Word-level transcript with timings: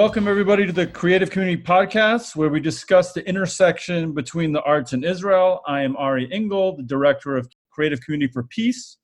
Welcome, 0.00 0.28
everybody, 0.28 0.64
to 0.64 0.72
the 0.72 0.86
Creative 0.86 1.28
Community 1.28 1.62
Podcast, 1.62 2.34
where 2.34 2.48
we 2.48 2.58
discuss 2.58 3.12
the 3.12 3.22
intersection 3.28 4.14
between 4.14 4.50
the 4.50 4.62
arts 4.62 4.94
and 4.94 5.04
Israel. 5.04 5.60
I 5.66 5.82
am 5.82 5.94
Ari 5.96 6.26
Engel, 6.32 6.74
the 6.74 6.82
Director 6.82 7.36
of 7.36 7.50
Creative 7.68 8.00
Community 8.00 8.32
for 8.32 8.44
Peace. 8.44 8.96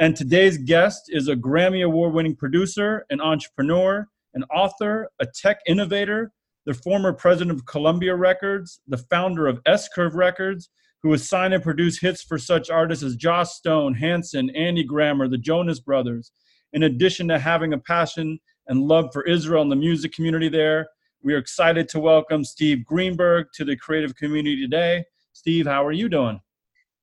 And 0.00 0.16
today's 0.16 0.58
guest 0.58 1.02
is 1.06 1.28
a 1.28 1.36
Grammy 1.36 1.84
Award 1.86 2.14
winning 2.14 2.34
producer, 2.34 3.06
an 3.10 3.20
entrepreneur, 3.20 4.08
an 4.34 4.42
author, 4.52 5.08
a 5.20 5.26
tech 5.26 5.60
innovator, 5.68 6.32
the 6.66 6.74
former 6.74 7.12
president 7.12 7.56
of 7.56 7.66
Columbia 7.66 8.16
Records, 8.16 8.80
the 8.88 8.98
founder 8.98 9.46
of 9.46 9.60
S 9.66 9.88
Curve 9.88 10.16
Records, 10.16 10.68
who 11.04 11.12
has 11.12 11.28
signed 11.28 11.54
and 11.54 11.62
produced 11.62 12.00
hits 12.00 12.24
for 12.24 12.38
such 12.38 12.70
artists 12.70 13.04
as 13.04 13.14
Joss 13.14 13.54
Stone, 13.54 13.94
Hanson, 13.94 14.50
Andy 14.50 14.82
Grammer, 14.82 15.28
the 15.28 15.38
Jonas 15.38 15.78
Brothers. 15.78 16.32
In 16.72 16.82
addition 16.82 17.28
to 17.28 17.38
having 17.38 17.72
a 17.72 17.78
passion 17.78 18.40
and 18.70 18.86
love 18.86 19.10
for 19.12 19.24
Israel 19.24 19.62
and 19.62 19.70
the 19.70 19.76
music 19.76 20.12
community 20.12 20.48
there. 20.48 20.88
We 21.22 21.34
are 21.34 21.38
excited 21.38 21.88
to 21.88 22.00
welcome 22.00 22.44
Steve 22.44 22.84
Greenberg 22.86 23.48
to 23.54 23.64
the 23.64 23.76
creative 23.76 24.14
community 24.14 24.62
today. 24.62 25.04
Steve, 25.32 25.66
how 25.66 25.84
are 25.84 25.92
you 25.92 26.08
doing? 26.08 26.40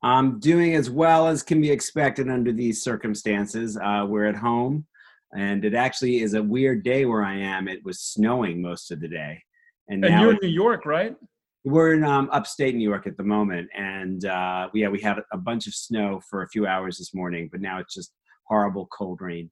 I'm 0.02 0.40
doing 0.40 0.76
as 0.76 0.90
well 0.90 1.28
as 1.28 1.44
can 1.44 1.60
be 1.60 1.70
expected 1.70 2.30
under 2.30 2.54
these 2.54 2.82
circumstances. 2.82 3.78
Uh, 3.78 4.06
we're 4.08 4.28
at 4.28 4.36
home, 4.36 4.88
and 5.36 5.66
it 5.66 5.74
actually 5.74 6.22
is 6.22 6.36
a 6.36 6.42
weird 6.42 6.84
day 6.84 7.04
where 7.04 7.24
I 7.24 7.36
am. 7.36 7.68
It 7.68 7.84
was 7.84 8.00
snowing 8.00 8.62
most 8.62 8.90
of 8.90 9.02
the 9.02 9.10
day, 9.10 9.44
and, 9.90 10.06
and 10.06 10.22
you're 10.22 10.32
in 10.32 10.40
New 10.42 10.48
York, 10.48 10.86
right? 10.86 11.18
We're 11.66 11.96
in 11.96 12.06
um, 12.06 12.30
upstate 12.32 12.76
New 12.76 12.88
York 12.88 13.08
at 13.08 13.18
the 13.18 13.24
moment, 13.24 13.68
and 13.76 14.24
uh, 14.24 14.70
yeah, 14.74 14.88
we 14.88 15.02
had 15.02 15.18
a 15.34 15.38
bunch 15.38 15.68
of 15.68 15.74
snow 15.74 16.22
for 16.30 16.44
a 16.44 16.48
few 16.48 16.66
hours 16.66 16.98
this 16.98 17.14
morning, 17.14 17.50
but 17.52 17.60
now 17.60 17.80
it's 17.80 17.94
just 17.94 18.14
horrible 18.48 18.88
cold 18.98 19.20
rain 19.20 19.52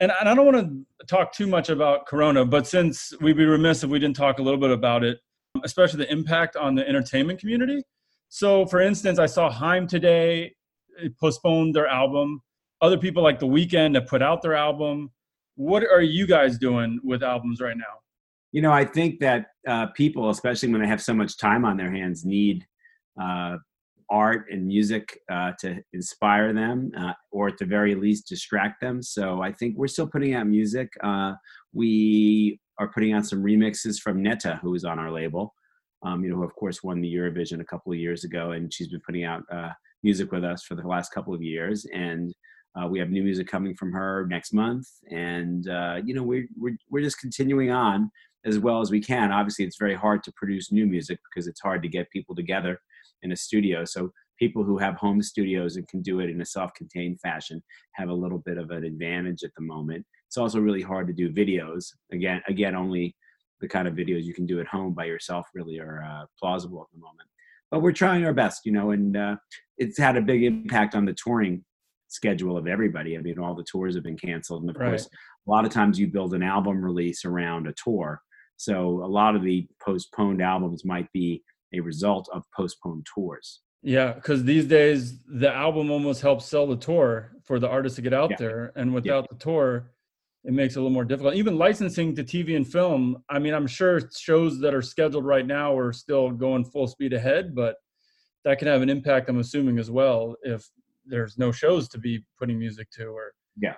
and, 0.00 0.12
I 0.12 0.34
don't 0.34 0.46
want 0.46 0.86
to 0.98 1.06
talk 1.06 1.32
too 1.32 1.46
much 1.46 1.68
about 1.68 2.06
Corona, 2.06 2.44
but 2.44 2.66
since 2.66 3.12
we'd 3.20 3.36
be 3.36 3.44
remiss 3.44 3.84
if 3.84 3.90
we 3.90 3.98
didn't 3.98 4.16
talk 4.16 4.38
a 4.38 4.42
little 4.42 4.60
bit 4.60 4.70
about 4.70 5.04
it, 5.04 5.18
especially 5.62 5.98
the 5.98 6.12
impact 6.12 6.56
on 6.56 6.74
the 6.74 6.86
entertainment 6.88 7.38
community. 7.38 7.82
So, 8.28 8.66
for 8.66 8.80
instance, 8.80 9.18
I 9.18 9.26
saw 9.26 9.50
Haim 9.50 9.86
today 9.86 10.54
postponed 11.20 11.74
their 11.74 11.86
album. 11.86 12.42
Other 12.80 12.98
people 12.98 13.22
like 13.22 13.38
The 13.38 13.46
Weeknd 13.46 13.94
have 13.94 14.06
put 14.06 14.22
out 14.22 14.42
their 14.42 14.54
album. 14.54 15.10
What 15.56 15.84
are 15.84 16.02
you 16.02 16.26
guys 16.26 16.58
doing 16.58 16.98
with 17.04 17.22
albums 17.22 17.60
right 17.60 17.76
now? 17.76 18.00
You 18.50 18.62
know, 18.62 18.72
I 18.72 18.84
think 18.84 19.20
that 19.20 19.46
uh, 19.66 19.86
people, 19.94 20.30
especially 20.30 20.70
when 20.70 20.80
they 20.80 20.88
have 20.88 21.02
so 21.02 21.14
much 21.14 21.38
time 21.38 21.64
on 21.64 21.76
their 21.76 21.90
hands, 21.90 22.24
need 22.24 22.66
uh, 23.20 23.58
art 24.10 24.46
and 24.50 24.66
music 24.66 25.18
uh, 25.30 25.52
to 25.60 25.82
inspire 25.92 26.52
them 26.52 26.90
uh, 26.98 27.12
or 27.30 27.48
at 27.48 27.58
the 27.58 27.64
very 27.64 27.94
least 27.94 28.28
distract 28.28 28.80
them. 28.80 29.02
So 29.02 29.42
I 29.42 29.52
think 29.52 29.76
we're 29.76 29.86
still 29.88 30.06
putting 30.06 30.34
out 30.34 30.46
music. 30.46 30.88
Uh, 31.02 31.34
we 31.72 32.60
are 32.78 32.88
putting 32.88 33.12
out 33.12 33.26
some 33.26 33.42
remixes 33.42 34.00
from 34.00 34.22
Netta, 34.22 34.58
who 34.62 34.74
is 34.74 34.84
on 34.84 34.98
our 34.98 35.10
label. 35.10 35.54
Um, 36.02 36.22
you 36.22 36.30
know, 36.30 36.36
who 36.36 36.44
of 36.44 36.54
course 36.54 36.82
won 36.82 37.00
the 37.00 37.12
Eurovision 37.12 37.60
a 37.60 37.64
couple 37.64 37.90
of 37.90 37.98
years 37.98 38.24
ago, 38.24 38.50
and 38.50 38.72
she's 38.72 38.88
been 38.88 39.00
putting 39.06 39.24
out 39.24 39.42
uh, 39.50 39.70
music 40.02 40.32
with 40.32 40.44
us 40.44 40.62
for 40.62 40.74
the 40.74 40.86
last 40.86 41.12
couple 41.12 41.32
of 41.32 41.42
years. 41.42 41.86
And 41.94 42.34
uh, 42.76 42.86
we 42.86 42.98
have 42.98 43.08
new 43.08 43.22
music 43.22 43.46
coming 43.46 43.74
from 43.74 43.90
her 43.92 44.26
next 44.28 44.52
month, 44.52 44.86
and 45.10 45.68
uh, 45.68 46.00
you 46.04 46.12
know, 46.12 46.22
we're, 46.22 46.46
we're 46.58 46.76
we're 46.90 47.02
just 47.02 47.20
continuing 47.20 47.70
on 47.70 48.10
as 48.44 48.58
well 48.58 48.80
as 48.80 48.90
we 48.90 49.00
can. 49.00 49.32
Obviously, 49.32 49.64
it's 49.64 49.78
very 49.78 49.94
hard 49.94 50.22
to 50.24 50.32
produce 50.32 50.70
new 50.70 50.84
music 50.84 51.18
because 51.24 51.46
it's 51.46 51.60
hard 51.60 51.82
to 51.82 51.88
get 51.88 52.10
people 52.10 52.34
together 52.34 52.78
in 53.24 53.32
a 53.32 53.36
studio. 53.36 53.84
So 53.84 54.10
people 54.38 54.62
who 54.62 54.78
have 54.78 54.94
home 54.94 55.20
studios 55.22 55.76
and 55.76 55.88
can 55.88 56.02
do 56.02 56.20
it 56.20 56.30
in 56.30 56.40
a 56.40 56.46
self-contained 56.46 57.20
fashion 57.20 57.62
have 57.92 58.08
a 58.08 58.14
little 58.14 58.38
bit 58.38 58.58
of 58.58 58.70
an 58.70 58.84
advantage 58.84 59.42
at 59.42 59.50
the 59.56 59.62
moment. 59.62 60.04
It's 60.28 60.36
also 60.36 60.60
really 60.60 60.82
hard 60.82 61.06
to 61.08 61.12
do 61.12 61.30
videos. 61.30 61.86
Again, 62.12 62.40
again, 62.48 62.74
only 62.74 63.16
the 63.60 63.68
kind 63.68 63.88
of 63.88 63.94
videos 63.94 64.24
you 64.24 64.34
can 64.34 64.46
do 64.46 64.60
at 64.60 64.66
home 64.66 64.94
by 64.94 65.04
yourself 65.04 65.46
really 65.54 65.78
are 65.78 66.04
uh, 66.04 66.26
plausible 66.40 66.82
at 66.82 66.88
the 66.92 67.00
moment. 67.00 67.28
But 67.70 67.80
we're 67.80 67.92
trying 67.92 68.24
our 68.24 68.34
best, 68.34 68.62
you 68.66 68.72
know, 68.72 68.90
and 68.90 69.16
uh, 69.16 69.36
it's 69.78 69.98
had 69.98 70.16
a 70.16 70.22
big 70.22 70.44
impact 70.44 70.94
on 70.94 71.04
the 71.04 71.14
touring 71.14 71.64
schedule 72.08 72.56
of 72.56 72.66
everybody. 72.66 73.16
I 73.16 73.20
mean, 73.20 73.38
all 73.38 73.54
the 73.54 73.64
tours 73.64 73.94
have 73.94 74.04
been 74.04 74.18
canceled, 74.18 74.62
and 74.62 74.70
of 74.70 74.76
right. 74.76 74.90
course, 74.90 75.08
a 75.46 75.50
lot 75.50 75.64
of 75.64 75.72
times 75.72 75.98
you 75.98 76.06
build 76.08 76.34
an 76.34 76.42
album 76.42 76.84
release 76.84 77.24
around 77.24 77.66
a 77.66 77.74
tour. 77.82 78.20
So 78.56 79.02
a 79.04 79.06
lot 79.06 79.34
of 79.34 79.42
the 79.42 79.66
postponed 79.84 80.40
albums 80.40 80.84
might 80.84 81.10
be 81.12 81.42
a 81.76 81.80
result 81.80 82.28
of 82.32 82.44
postponed 82.56 83.06
tours. 83.12 83.60
Yeah, 83.82 84.12
because 84.12 84.44
these 84.44 84.66
days 84.66 85.22
the 85.26 85.52
album 85.52 85.90
almost 85.90 86.22
helps 86.22 86.46
sell 86.46 86.66
the 86.66 86.76
tour 86.76 87.32
for 87.44 87.58
the 87.58 87.68
artist 87.68 87.96
to 87.96 88.02
get 88.02 88.14
out 88.14 88.30
yeah. 88.30 88.36
there, 88.38 88.72
and 88.76 88.94
without 88.94 89.24
yeah. 89.24 89.36
the 89.36 89.44
tour, 89.44 89.90
it 90.44 90.52
makes 90.52 90.74
it 90.74 90.78
a 90.78 90.82
little 90.82 90.92
more 90.92 91.04
difficult. 91.04 91.34
Even 91.34 91.58
licensing 91.58 92.14
to 92.16 92.24
TV 92.24 92.56
and 92.56 92.66
film. 92.66 93.22
I 93.28 93.38
mean, 93.38 93.52
I'm 93.52 93.66
sure 93.66 94.00
shows 94.16 94.58
that 94.60 94.74
are 94.74 94.82
scheduled 94.82 95.26
right 95.26 95.46
now 95.46 95.76
are 95.76 95.92
still 95.92 96.30
going 96.30 96.64
full 96.64 96.86
speed 96.86 97.12
ahead, 97.12 97.54
but 97.54 97.76
that 98.44 98.58
can 98.58 98.68
have 98.68 98.82
an 98.82 98.88
impact. 98.88 99.28
I'm 99.28 99.38
assuming 99.38 99.78
as 99.78 99.90
well 99.90 100.34
if 100.42 100.66
there's 101.06 101.36
no 101.36 101.52
shows 101.52 101.86
to 101.90 101.98
be 101.98 102.24
putting 102.38 102.58
music 102.58 102.90
to, 102.92 103.06
or 103.06 103.32
yeah, 103.60 103.74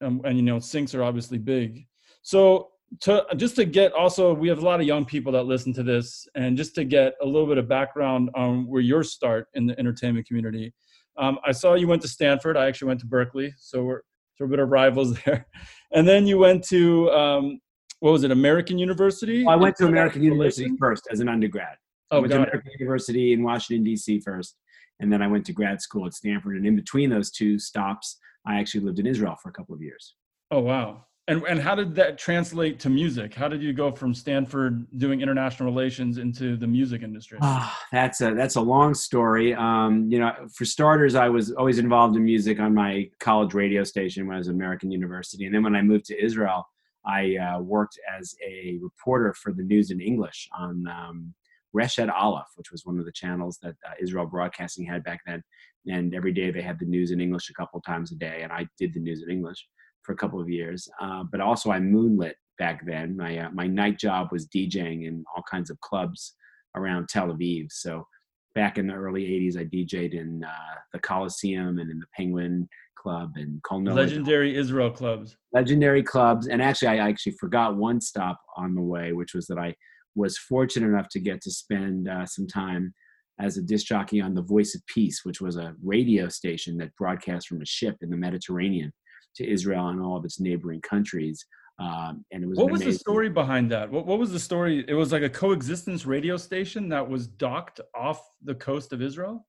um, 0.00 0.20
and 0.24 0.36
you 0.36 0.42
know, 0.42 0.56
syncs 0.56 0.94
are 0.94 1.02
obviously 1.02 1.38
big. 1.38 1.86
So 2.22 2.70
to 3.00 3.24
just 3.36 3.56
to 3.56 3.64
get 3.64 3.92
also 3.92 4.34
we 4.34 4.48
have 4.48 4.58
a 4.58 4.64
lot 4.64 4.80
of 4.80 4.86
young 4.86 5.04
people 5.04 5.32
that 5.32 5.44
listen 5.44 5.72
to 5.74 5.82
this 5.82 6.28
and 6.34 6.56
just 6.56 6.74
to 6.74 6.84
get 6.84 7.14
a 7.22 7.26
little 7.26 7.46
bit 7.46 7.58
of 7.58 7.68
background 7.68 8.30
on 8.34 8.66
where 8.66 8.80
your 8.80 9.02
start 9.02 9.48
in 9.54 9.66
the 9.66 9.78
entertainment 9.78 10.26
community. 10.26 10.72
Um, 11.16 11.38
i 11.46 11.52
saw 11.52 11.74
you 11.74 11.86
went 11.86 12.02
to 12.02 12.08
stanford. 12.08 12.56
I 12.56 12.66
actually 12.66 12.88
went 12.88 13.00
to 13.00 13.06
berkeley 13.06 13.54
so 13.58 13.84
we're, 13.84 14.00
so 14.34 14.40
we're 14.40 14.46
a 14.46 14.48
bit 14.48 14.58
of 14.58 14.68
rivals 14.68 15.16
there. 15.24 15.46
And 15.92 16.06
then 16.06 16.26
you 16.26 16.38
went 16.38 16.64
to 16.64 17.10
um, 17.10 17.60
what 18.00 18.12
was 18.12 18.24
it 18.24 18.30
american 18.30 18.78
university? 18.78 19.44
Well, 19.44 19.54
i 19.54 19.56
went 19.56 19.76
to 19.76 19.86
american 19.86 20.22
university 20.22 20.70
first 20.78 21.08
as 21.10 21.20
an 21.20 21.28
undergrad. 21.28 21.76
Oh, 22.10 22.18
I 22.18 22.20
went 22.20 22.32
to 22.32 22.38
american 22.38 22.70
it. 22.72 22.80
university 22.80 23.32
in 23.32 23.42
washington 23.42 23.84
d.c 23.84 24.20
first 24.20 24.56
and 25.00 25.12
then 25.12 25.22
i 25.22 25.26
went 25.26 25.44
to 25.46 25.52
grad 25.52 25.80
school 25.80 26.06
at 26.06 26.14
stanford. 26.14 26.56
And 26.56 26.66
in 26.66 26.76
between 26.76 27.10
those 27.10 27.30
two 27.30 27.58
stops 27.58 28.18
i 28.46 28.58
actually 28.60 28.84
lived 28.84 28.98
in 28.98 29.06
israel 29.06 29.36
for 29.42 29.48
a 29.48 29.52
couple 29.52 29.74
of 29.74 29.82
years. 29.82 30.14
Oh 30.50 30.60
wow 30.60 31.06
and 31.26 31.42
and 31.44 31.60
how 31.60 31.74
did 31.74 31.94
that 31.94 32.18
translate 32.18 32.78
to 32.80 32.90
music? 32.90 33.34
How 33.34 33.48
did 33.48 33.62
you 33.62 33.72
go 33.72 33.90
from 33.90 34.12
Stanford 34.14 34.86
doing 34.98 35.22
international 35.22 35.66
relations 35.68 36.18
into 36.18 36.56
the 36.56 36.66
music 36.66 37.02
industry? 37.02 37.38
Oh, 37.40 37.74
that's 37.92 38.20
a 38.20 38.34
that's 38.34 38.56
a 38.56 38.60
long 38.60 38.94
story. 38.94 39.54
Um, 39.54 40.10
you 40.10 40.18
know, 40.18 40.32
for 40.52 40.64
starters, 40.66 41.14
I 41.14 41.28
was 41.30 41.52
always 41.52 41.78
involved 41.78 42.16
in 42.16 42.24
music 42.24 42.60
on 42.60 42.74
my 42.74 43.08
college 43.20 43.54
radio 43.54 43.84
station 43.84 44.26
when 44.26 44.34
I 44.34 44.38
was 44.38 44.48
at 44.48 44.54
American 44.54 44.90
University, 44.90 45.46
and 45.46 45.54
then 45.54 45.62
when 45.62 45.74
I 45.74 45.80
moved 45.80 46.04
to 46.06 46.22
Israel, 46.22 46.68
I 47.06 47.36
uh, 47.36 47.60
worked 47.60 47.98
as 48.18 48.34
a 48.46 48.78
reporter 48.82 49.32
for 49.34 49.52
the 49.52 49.62
news 49.62 49.90
in 49.90 50.00
English 50.02 50.48
on 50.58 50.86
um, 50.88 51.34
Reshet 51.74 52.12
Aleph, 52.12 52.52
which 52.56 52.70
was 52.70 52.84
one 52.84 52.98
of 52.98 53.06
the 53.06 53.12
channels 53.12 53.58
that 53.62 53.76
uh, 53.88 53.94
Israel 54.00 54.26
Broadcasting 54.26 54.84
had 54.84 55.02
back 55.02 55.20
then. 55.26 55.42
And 55.86 56.14
every 56.14 56.32
day 56.32 56.50
they 56.50 56.62
had 56.62 56.78
the 56.78 56.86
news 56.86 57.10
in 57.10 57.20
English 57.20 57.50
a 57.50 57.54
couple 57.54 57.80
times 57.80 58.12
a 58.12 58.14
day, 58.14 58.40
and 58.42 58.52
I 58.52 58.66
did 58.78 58.92
the 58.92 59.00
news 59.00 59.22
in 59.22 59.30
English 59.30 59.66
for 60.04 60.12
a 60.12 60.16
couple 60.16 60.40
of 60.40 60.48
years. 60.48 60.88
Uh, 61.00 61.24
but 61.24 61.40
also, 61.40 61.70
I 61.70 61.80
moonlit 61.80 62.36
back 62.58 62.86
then. 62.86 63.16
My 63.16 63.38
uh, 63.38 63.50
my 63.52 63.66
night 63.66 63.98
job 63.98 64.28
was 64.30 64.46
DJing 64.46 65.06
in 65.06 65.24
all 65.34 65.42
kinds 65.50 65.70
of 65.70 65.80
clubs 65.80 66.34
around 66.76 67.08
Tel 67.08 67.28
Aviv. 67.28 67.66
So 67.70 68.06
back 68.54 68.78
in 68.78 68.86
the 68.86 68.94
early 68.94 69.24
'80s, 69.24 69.58
I 69.58 69.64
DJed 69.64 70.14
in 70.14 70.44
uh, 70.44 70.74
the 70.92 71.00
Coliseum 71.00 71.78
and 71.78 71.90
in 71.90 71.98
the 71.98 72.06
Penguin 72.16 72.68
Club 72.96 73.32
and 73.36 73.62
Kolnoa. 73.62 73.94
Legendary 73.94 74.56
Israel 74.56 74.90
clubs. 74.90 75.36
Legendary 75.52 76.02
clubs, 76.02 76.46
and 76.46 76.62
actually, 76.62 76.88
I 76.88 77.08
actually 77.08 77.36
forgot 77.40 77.76
one 77.76 78.00
stop 78.00 78.40
on 78.56 78.74
the 78.74 78.82
way, 78.82 79.12
which 79.12 79.34
was 79.34 79.46
that 79.48 79.58
I 79.58 79.74
was 80.14 80.38
fortunate 80.38 80.86
enough 80.86 81.08
to 81.08 81.20
get 81.20 81.40
to 81.42 81.50
spend 81.50 82.08
uh, 82.08 82.24
some 82.24 82.46
time 82.46 82.94
as 83.40 83.56
a 83.56 83.62
disc 83.62 83.86
jockey 83.86 84.20
on 84.20 84.32
the 84.32 84.42
Voice 84.42 84.76
of 84.76 84.86
Peace, 84.86 85.22
which 85.24 85.40
was 85.40 85.56
a 85.56 85.74
radio 85.82 86.28
station 86.28 86.76
that 86.78 86.94
broadcast 86.94 87.48
from 87.48 87.60
a 87.60 87.66
ship 87.66 87.96
in 88.00 88.10
the 88.10 88.16
Mediterranean 88.16 88.92
to 89.36 89.48
Israel 89.48 89.88
and 89.88 90.00
all 90.00 90.16
of 90.16 90.24
its 90.24 90.40
neighboring 90.40 90.80
countries. 90.80 91.44
Um, 91.78 92.24
and 92.30 92.44
it 92.44 92.46
was 92.46 92.56
what 92.56 92.70
was 92.70 92.84
the 92.84 92.92
story 92.92 93.28
behind 93.28 93.70
that? 93.72 93.90
What, 93.90 94.06
what 94.06 94.18
was 94.18 94.30
the 94.30 94.38
story? 94.38 94.84
It 94.86 94.94
was 94.94 95.10
like 95.10 95.22
a 95.22 95.28
coexistence 95.28 96.06
radio 96.06 96.36
station 96.36 96.88
that 96.90 97.08
was 97.08 97.26
docked 97.26 97.80
off 97.96 98.22
the 98.44 98.54
coast 98.54 98.92
of 98.92 99.02
Israel. 99.02 99.44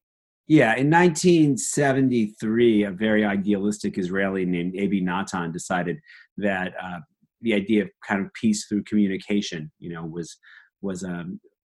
Yeah, 0.48 0.76
in 0.76 0.90
1973, 0.92 2.84
a 2.84 2.92
very 2.92 3.26
idealistic 3.26 3.98
Israeli 3.98 4.46
named 4.46 4.76
Avi 4.76 5.02
Nathan 5.02 5.52
decided 5.52 6.00
that 6.38 6.74
uh, 6.82 7.00
the 7.42 7.54
idea 7.54 7.84
of 7.84 7.90
kind 8.08 8.24
of 8.24 8.32
peace 8.34 8.66
through 8.66 8.84
communication, 8.84 9.72
you 9.80 9.92
know, 9.92 10.06
was 10.06 10.38
was 10.82 11.04
a 11.04 11.26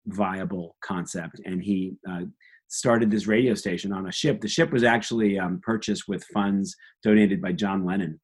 viable 0.07 0.77
concept, 0.83 1.41
and 1.45 1.63
he 1.63 1.97
uh, 2.09 2.23
started 2.69 3.11
this 3.11 3.27
radio 3.27 3.55
station 3.55 3.93
on 3.93 4.09
a 4.09 4.13
ship. 4.13 4.41
The 4.41 4.49
ship 4.49 4.73
was 4.73 4.85
actually 4.85 5.39
um, 5.39 5.61
purchased 5.63 6.05
with 6.09 6.25
funds 6.35 6.75
donated 7.03 7.41
by 7.41 7.53
John 7.53 7.85
Lennon. 7.85 8.21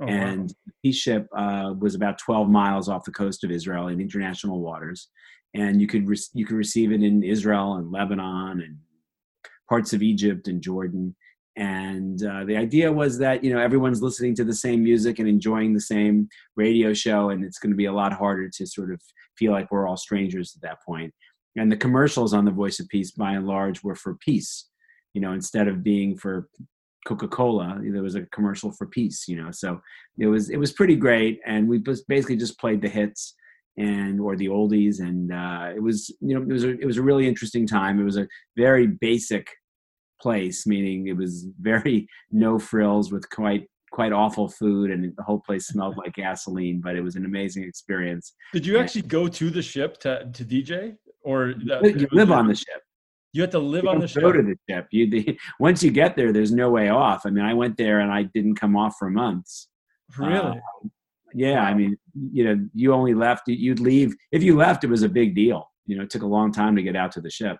Oh, 0.00 0.06
and 0.06 0.42
wow. 0.42 0.72
the 0.82 0.92
ship 0.92 1.28
uh, 1.36 1.74
was 1.78 1.94
about 1.94 2.18
12 2.18 2.48
miles 2.48 2.88
off 2.88 3.04
the 3.04 3.12
coast 3.12 3.44
of 3.44 3.50
Israel 3.50 3.88
in 3.88 4.00
international 4.00 4.60
waters, 4.60 5.08
and 5.54 5.80
you 5.80 5.86
could 5.86 6.08
re- 6.08 6.16
you 6.32 6.46
could 6.46 6.56
receive 6.56 6.92
it 6.92 7.02
in 7.02 7.22
Israel 7.22 7.74
and 7.74 7.92
Lebanon 7.92 8.60
and 8.60 8.78
parts 9.68 9.92
of 9.92 10.02
Egypt 10.02 10.48
and 10.48 10.62
Jordan. 10.62 11.14
and 11.56 12.24
uh, 12.24 12.44
the 12.44 12.56
idea 12.56 12.90
was 12.90 13.18
that 13.18 13.44
you 13.44 13.52
know 13.52 13.60
everyone's 13.60 14.02
listening 14.02 14.34
to 14.36 14.44
the 14.44 14.54
same 14.54 14.82
music 14.82 15.18
and 15.18 15.28
enjoying 15.28 15.74
the 15.74 15.80
same 15.80 16.26
radio 16.56 16.94
show 16.94 17.28
and 17.28 17.44
it's 17.44 17.58
going 17.58 17.70
to 17.70 17.76
be 17.76 17.84
a 17.84 17.92
lot 17.92 18.12
harder 18.12 18.48
to 18.48 18.66
sort 18.66 18.90
of 18.90 19.00
feel 19.38 19.52
like 19.52 19.70
we're 19.70 19.86
all 19.86 19.96
strangers 19.96 20.54
at 20.56 20.62
that 20.62 20.78
point 20.86 21.12
and 21.56 21.70
the 21.70 21.76
commercials 21.76 22.32
on 22.34 22.44
the 22.44 22.50
voice 22.50 22.80
of 22.80 22.88
peace 22.88 23.10
by 23.10 23.32
and 23.32 23.46
large 23.46 23.82
were 23.82 23.94
for 23.94 24.16
peace 24.16 24.68
you 25.14 25.20
know 25.20 25.32
instead 25.32 25.68
of 25.68 25.82
being 25.82 26.16
for 26.16 26.48
coca-cola 27.06 27.80
there 27.82 28.02
was 28.02 28.14
a 28.14 28.22
commercial 28.26 28.70
for 28.70 28.86
peace 28.86 29.26
you 29.26 29.36
know 29.36 29.50
so 29.50 29.80
it 30.18 30.26
was 30.26 30.50
it 30.50 30.58
was 30.58 30.72
pretty 30.72 30.96
great. 30.96 31.40
And 31.46 31.68
we 31.68 31.82
basically 32.08 32.36
just 32.36 32.58
played 32.58 32.82
the 32.82 32.88
hits 32.88 33.34
and 33.78 34.20
or 34.20 34.36
the 34.36 34.48
oldies 34.48 35.00
and 35.00 35.32
uh, 35.32 35.70
it 35.74 35.82
was 35.82 36.14
you 36.20 36.34
know 36.34 36.42
it 36.42 36.52
was 36.52 36.64
a, 36.64 36.70
it 36.78 36.84
was 36.84 36.98
a 36.98 37.02
really 37.02 37.26
interesting 37.26 37.66
time. 37.66 38.00
It 38.00 38.04
was 38.04 38.18
a 38.18 38.28
very 38.56 38.86
basic 38.86 39.48
place, 40.20 40.66
meaning 40.66 41.08
it 41.08 41.16
was 41.16 41.46
very 41.60 42.06
no 42.30 42.58
frills 42.58 43.12
with 43.12 43.28
quite 43.30 43.66
quite 43.90 44.12
awful 44.12 44.48
food 44.48 44.90
and 44.90 45.12
the 45.14 45.22
whole 45.22 45.40
place 45.40 45.66
smelled 45.66 45.94
like 45.98 46.14
gasoline 46.14 46.80
but 46.80 46.96
it 46.96 47.02
was 47.02 47.16
an 47.16 47.26
amazing 47.26 47.62
experience. 47.62 48.34
Did 48.52 48.64
you 48.64 48.78
actually 48.78 49.02
go 49.02 49.28
to 49.28 49.50
the 49.50 49.60
ship 49.60 49.98
to, 50.00 50.30
to 50.32 50.44
dj 50.44 50.96
or 51.24 51.54
that, 51.66 51.98
you 51.98 52.08
live 52.12 52.30
on 52.30 52.48
the 52.48 52.54
ship. 52.54 52.82
You 53.32 53.42
have 53.42 53.50
to 53.50 53.58
live 53.58 53.84
you 53.84 53.90
on 53.90 54.00
the 54.00 54.08
ship 54.08 54.22
go 54.22 54.32
to 54.32 54.42
the 54.42 54.56
ship. 54.68 54.88
You 54.90 55.08
the, 55.08 55.38
once 55.60 55.82
you 55.82 55.90
get 55.90 56.16
there 56.16 56.32
there's 56.32 56.52
no 56.52 56.70
way 56.70 56.88
off. 56.88 57.22
I 57.24 57.30
mean 57.30 57.44
i 57.44 57.54
went 57.54 57.76
there 57.76 58.00
and 58.00 58.12
i 58.12 58.24
didn't 58.34 58.56
come 58.56 58.76
off 58.76 58.96
for 58.98 59.10
months. 59.10 59.68
Really? 60.18 60.38
Uh, 60.38 60.54
yeah 61.34 61.62
i 61.62 61.72
mean 61.72 61.96
you 62.30 62.44
know 62.44 62.68
you 62.74 62.92
only 62.92 63.14
left 63.14 63.48
you'd 63.48 63.80
leave. 63.80 64.14
If 64.32 64.42
you 64.42 64.56
left 64.56 64.84
it 64.84 64.90
was 64.90 65.02
a 65.02 65.08
big 65.08 65.34
deal. 65.34 65.70
You 65.86 65.96
know 65.96 66.02
it 66.02 66.10
took 66.10 66.22
a 66.22 66.26
long 66.26 66.52
time 66.52 66.76
to 66.76 66.82
get 66.82 66.96
out 66.96 67.12
to 67.12 67.20
the 67.20 67.30
ship. 67.30 67.56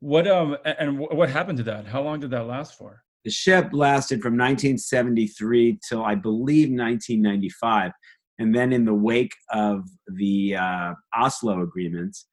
What 0.00 0.26
um 0.26 0.56
and 0.64 0.98
what 0.98 1.30
happened 1.30 1.58
to 1.58 1.64
that? 1.64 1.86
How 1.86 2.02
long 2.02 2.20
did 2.20 2.30
that 2.30 2.46
last 2.46 2.76
for? 2.76 3.02
The 3.24 3.30
ship 3.30 3.68
lasted 3.72 4.22
from 4.22 4.32
1973 4.32 5.80
till 5.86 6.02
I 6.02 6.14
believe 6.14 6.68
1995, 6.70 7.92
and 8.38 8.54
then 8.54 8.72
in 8.72 8.86
the 8.86 8.94
wake 8.94 9.34
of 9.52 9.84
the 10.06 10.56
uh, 10.56 10.94
Oslo 11.14 11.60
agreements, 11.60 12.26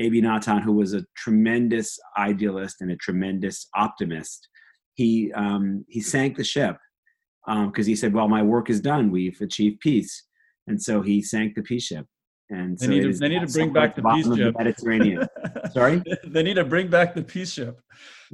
Abie 0.00 0.20
Nathan, 0.20 0.62
who 0.62 0.72
was 0.72 0.94
a 0.94 1.04
tremendous 1.16 1.98
idealist 2.16 2.76
and 2.80 2.90
a 2.90 2.96
tremendous 2.96 3.68
optimist, 3.74 4.48
he 4.94 5.32
um, 5.32 5.84
he 5.88 6.00
sank 6.00 6.36
the 6.36 6.44
ship 6.44 6.76
because 7.46 7.86
um, 7.86 7.90
he 7.90 7.96
said, 7.96 8.12
"Well, 8.12 8.28
my 8.28 8.42
work 8.42 8.70
is 8.70 8.80
done. 8.80 9.10
We've 9.10 9.40
achieved 9.40 9.80
peace," 9.80 10.24
and 10.66 10.80
so 10.80 11.02
he 11.02 11.22
sank 11.22 11.54
the 11.54 11.62
peace 11.62 11.84
ship. 11.84 12.06
And 12.50 12.78
they 12.78 12.86
need 12.86 13.02
to, 13.02 13.12
they 13.12 13.28
need 13.28 13.46
to 13.46 13.52
bring 13.52 13.72
back 13.72 13.94
the 13.94 14.02
peace 14.02 14.26
ship. 14.26 14.54
The 14.54 14.64
Mediterranean. 14.64 15.26
Sorry, 15.72 16.02
they 16.26 16.42
need 16.42 16.54
to 16.54 16.64
bring 16.64 16.88
back 16.88 17.14
the 17.14 17.22
peace 17.22 17.52
ship. 17.52 17.78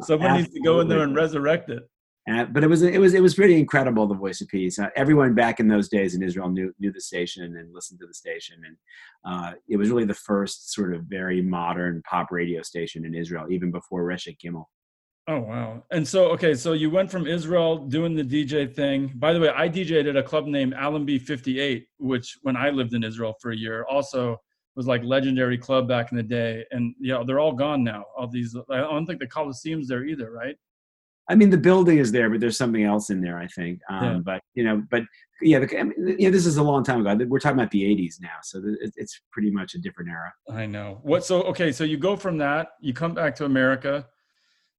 Someone 0.02 0.31
Absolutely. 0.31 0.43
needs 0.43 0.55
to 0.55 0.60
go 0.62 0.81
in 0.81 0.88
there 0.88 1.02
and 1.02 1.17
resurrect 1.17 1.70
it. 1.70 1.82
Uh, 2.31 2.44
but 2.47 2.65
it 2.65 2.69
was 2.69 2.82
it 2.82 2.99
was 2.99 3.12
it 3.12 3.23
was 3.23 3.35
pretty 3.35 3.59
incredible. 3.59 4.06
The 4.06 4.15
Voice 4.15 4.41
of 4.41 4.49
Peace. 4.49 4.79
Uh, 4.79 4.88
everyone 4.97 5.35
back 5.35 5.61
in 5.61 5.69
those 5.69 5.88
days 5.88 6.15
in 6.15 6.23
Israel 6.23 6.49
knew 6.49 6.73
knew 6.79 6.91
the 6.91 7.00
station 7.00 7.44
and 7.44 7.75
listened 7.75 8.00
to 8.00 8.06
the 8.06 8.15
station, 8.15 8.56
and 8.65 8.76
uh, 9.26 9.53
it 9.69 9.76
was 9.76 9.91
really 9.91 10.06
the 10.06 10.15
first 10.15 10.73
sort 10.73 10.94
of 10.94 11.03
very 11.03 11.43
modern 11.43 12.03
pop 12.09 12.31
radio 12.31 12.62
station 12.62 13.05
in 13.05 13.15
Israel, 13.15 13.47
even 13.50 13.71
before 13.71 14.05
Reshet 14.05 14.38
Gimel. 14.43 14.65
Oh 15.29 15.41
wow! 15.41 15.82
And 15.91 16.06
so 16.06 16.31
okay, 16.31 16.55
so 16.55 16.73
you 16.73 16.88
went 16.88 17.11
from 17.11 17.26
Israel 17.26 17.76
doing 17.76 18.15
the 18.15 18.25
DJ 18.25 18.75
thing. 18.75 19.12
By 19.17 19.35
the 19.35 19.41
way, 19.41 19.50
I 19.50 19.69
DJed 19.69 20.09
at 20.09 20.17
a 20.17 20.23
club 20.23 20.47
named 20.47 20.73
Allenby 20.73 21.19
58, 21.19 21.87
which 21.99 22.38
when 22.41 22.56
I 22.56 22.70
lived 22.70 22.94
in 22.94 23.05
Israel 23.05 23.35
for 23.38 23.50
a 23.50 23.56
year, 23.56 23.85
also 23.85 24.41
was 24.77 24.87
like 24.87 25.05
legendary 25.05 25.59
club 25.59 25.88
back 25.88 26.11
in 26.11 26.17
the 26.17 26.23
day. 26.23 26.65
And 26.70 26.94
yeah, 26.99 27.23
they're 27.27 27.38
all 27.38 27.53
gone 27.53 27.85
now. 27.85 28.05
All 28.17 28.27
these, 28.27 28.56
I 28.70 28.79
don't 28.79 29.06
think 29.06 29.20
the 29.20 29.27
Coliseum's 29.27 29.88
there 29.88 30.05
either, 30.05 30.31
right? 30.31 30.56
I 31.29 31.35
mean, 31.35 31.50
the 31.50 31.59
building 31.59 31.99
is 31.99 32.12
there, 32.12 32.29
but 32.29 32.41
there's 32.41 32.59
something 32.59 32.85
else 32.85 33.11
in 33.11 33.21
there, 33.21 33.38
I 33.38 33.47
think. 33.47 33.81
Um, 33.88 34.05
yeah. 34.05 34.19
But 34.25 34.43
you 34.55 34.65
know, 34.65 34.82
but 34.91 35.03
yeah, 35.41 35.61
the, 35.61 35.79
I 35.79 35.82
mean, 35.85 35.94
know, 36.19 36.31
this 36.31 36.47
is 36.47 36.59
a 36.59 36.62
long 36.62 36.85
time 36.85 37.05
ago. 37.05 37.25
We're 37.26 37.38
talking 37.38 37.59
about 37.59 37.71
the 37.71 37.82
'80s 37.82 38.21
now, 38.21 38.37
so 38.43 38.62
it's 38.97 39.21
pretty 39.32 39.50
much 39.50 39.75
a 39.75 39.79
different 39.79 40.11
era. 40.11 40.32
I 40.50 40.67
know. 40.67 41.00
What? 41.03 41.25
So 41.25 41.43
okay, 41.44 41.73
so 41.73 41.85
you 41.85 41.97
go 41.97 42.17
from 42.17 42.38
that, 42.38 42.69
you 42.81 42.93
come 42.93 43.15
back 43.15 43.35
to 43.37 43.44
America 43.44 44.06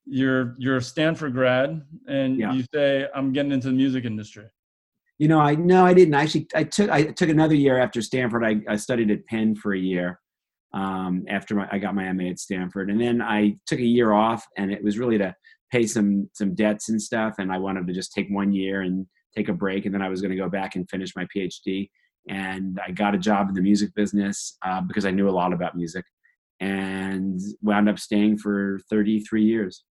you're 0.06 0.56
you're 0.58 0.78
a 0.78 0.82
Stanford 0.82 1.34
grad 1.34 1.82
and 2.08 2.40
yeah. 2.40 2.54
you 2.54 2.64
say 2.74 3.08
I'm 3.14 3.34
getting 3.34 3.52
into 3.52 3.68
the 3.68 3.74
music 3.74 4.06
industry. 4.06 4.46
You 5.18 5.28
know, 5.28 5.40
I 5.40 5.56
no, 5.56 5.86
I 5.86 5.94
didn't. 5.94 6.14
Actually, 6.14 6.48
I 6.54 6.64
took 6.64 6.90
I 6.90 7.04
took 7.04 7.30
another 7.30 7.56
year 7.56 7.80
after 7.80 8.02
Stanford. 8.02 8.44
I, 8.44 8.62
I 8.72 8.76
studied 8.76 9.12
at 9.12 9.26
Penn 9.26 9.56
for 9.56 9.74
a 9.74 9.80
year 9.80 10.20
um, 10.74 11.24
after 11.30 11.56
my, 11.56 11.68
I 11.72 11.80
got 11.80 11.96
my 11.96 12.12
MA 12.12 12.26
at 12.26 12.40
Stanford, 12.40 12.90
and 12.90 13.00
then 13.00 13.22
I 13.22 13.56
took 13.66 13.80
a 13.80 13.86
year 13.86 14.12
off, 14.12 14.46
and 14.58 14.72
it 14.72 14.84
was 14.84 14.98
really 15.00 15.18
to 15.18 15.34
pay 15.72 15.86
some 15.86 16.30
some 16.34 16.56
debts 16.56 16.90
and 16.90 17.02
stuff. 17.02 17.36
And 17.40 17.52
I 17.52 17.58
wanted 17.58 17.88
to 17.88 17.94
just 17.94 18.14
take 18.14 18.28
one 18.30 18.54
year 18.54 18.82
and 18.82 19.06
take 19.36 19.50
a 19.50 19.54
break, 19.54 19.86
and 19.86 19.94
then 19.94 20.02
I 20.02 20.10
was 20.10 20.22
going 20.22 20.32
to 20.32 20.38
go 20.38 20.50
back 20.50 20.76
and 20.76 20.90
finish 20.90 21.16
my 21.16 21.28
PhD. 21.36 21.90
And 22.28 22.80
I 22.86 22.92
got 22.92 23.14
a 23.14 23.20
job 23.20 23.50
in 23.50 23.56
the 23.56 23.62
music 23.62 23.94
business 23.94 24.58
uh, 24.66 24.82
because 24.82 25.06
I 25.06 25.12
knew 25.12 25.30
a 25.30 25.32
lot 25.32 25.54
about 25.54 25.76
music, 25.76 26.06
and 26.60 27.40
wound 27.62 27.90
up 27.90 28.00
staying 28.00 28.38
for 28.38 28.80
33 28.90 29.44
years. 29.44 29.84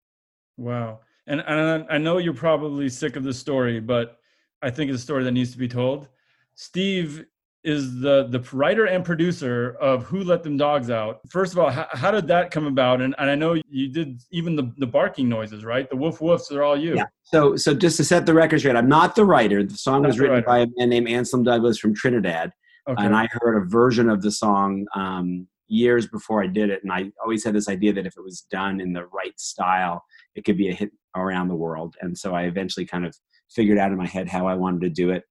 Wow. 0.57 1.01
And, 1.27 1.41
and 1.41 1.85
I 1.89 1.97
know 1.97 2.17
you're 2.17 2.33
probably 2.33 2.89
sick 2.89 3.15
of 3.15 3.23
the 3.23 3.33
story, 3.33 3.79
but 3.79 4.17
I 4.61 4.69
think 4.69 4.91
it's 4.91 4.99
a 4.99 5.03
story 5.03 5.23
that 5.23 5.31
needs 5.31 5.51
to 5.51 5.57
be 5.57 5.67
told. 5.67 6.07
Steve 6.55 7.25
is 7.63 7.99
the 7.99 8.27
the 8.29 8.39
writer 8.51 8.85
and 8.85 9.05
producer 9.05 9.77
of 9.79 10.03
Who 10.03 10.23
Let 10.23 10.43
Them 10.43 10.57
Dogs 10.57 10.89
Out. 10.89 11.21
First 11.29 11.53
of 11.53 11.59
all, 11.59 11.69
how, 11.69 11.87
how 11.91 12.11
did 12.11 12.27
that 12.27 12.51
come 12.51 12.65
about? 12.65 13.01
And, 13.01 13.15
and 13.17 13.29
I 13.29 13.35
know 13.35 13.55
you 13.69 13.87
did 13.89 14.21
even 14.31 14.55
the, 14.55 14.73
the 14.77 14.87
barking 14.87 15.29
noises, 15.29 15.63
right? 15.63 15.89
The 15.89 15.95
woof 15.95 16.19
woofs 16.19 16.51
are 16.51 16.63
all 16.63 16.77
you. 16.77 16.95
Yeah. 16.95 17.05
So 17.23 17.55
so 17.55 17.73
just 17.73 17.97
to 17.97 18.03
set 18.03 18.25
the 18.25 18.33
record 18.33 18.59
straight, 18.59 18.75
I'm 18.75 18.89
not 18.89 19.15
the 19.15 19.25
writer. 19.25 19.63
The 19.63 19.75
song 19.75 20.01
not 20.01 20.09
was 20.09 20.19
written 20.19 20.43
by 20.45 20.59
a 20.59 20.67
man 20.77 20.89
named 20.89 21.07
Anselm 21.07 21.43
Douglas 21.43 21.77
from 21.77 21.95
Trinidad. 21.95 22.51
Okay. 22.87 23.05
And 23.05 23.15
I 23.15 23.29
heard 23.31 23.61
a 23.61 23.65
version 23.65 24.09
of 24.09 24.21
the 24.21 24.31
song 24.31 24.85
um, 24.93 25.47
years 25.67 26.07
before 26.07 26.43
I 26.43 26.47
did 26.47 26.69
it. 26.69 26.81
And 26.83 26.91
I 26.91 27.11
always 27.21 27.43
had 27.43 27.55
this 27.55 27.69
idea 27.69 27.93
that 27.93 28.05
if 28.05 28.17
it 28.17 28.23
was 28.23 28.45
done 28.51 28.81
in 28.81 28.91
the 28.91 29.05
right 29.05 29.39
style, 29.39 30.03
it 30.35 30.43
could 30.43 30.57
be 30.57 30.69
a 30.69 30.73
hit 30.73 30.91
around 31.15 31.47
the 31.47 31.55
world. 31.55 31.95
And 32.01 32.17
so 32.17 32.35
I 32.35 32.43
eventually 32.43 32.85
kind 32.85 33.05
of 33.05 33.15
figured 33.49 33.77
out 33.77 33.91
in 33.91 33.97
my 33.97 34.07
head 34.07 34.27
how 34.27 34.47
I 34.47 34.55
wanted 34.55 34.81
to 34.81 34.89
do 34.89 35.11
it. 35.11 35.23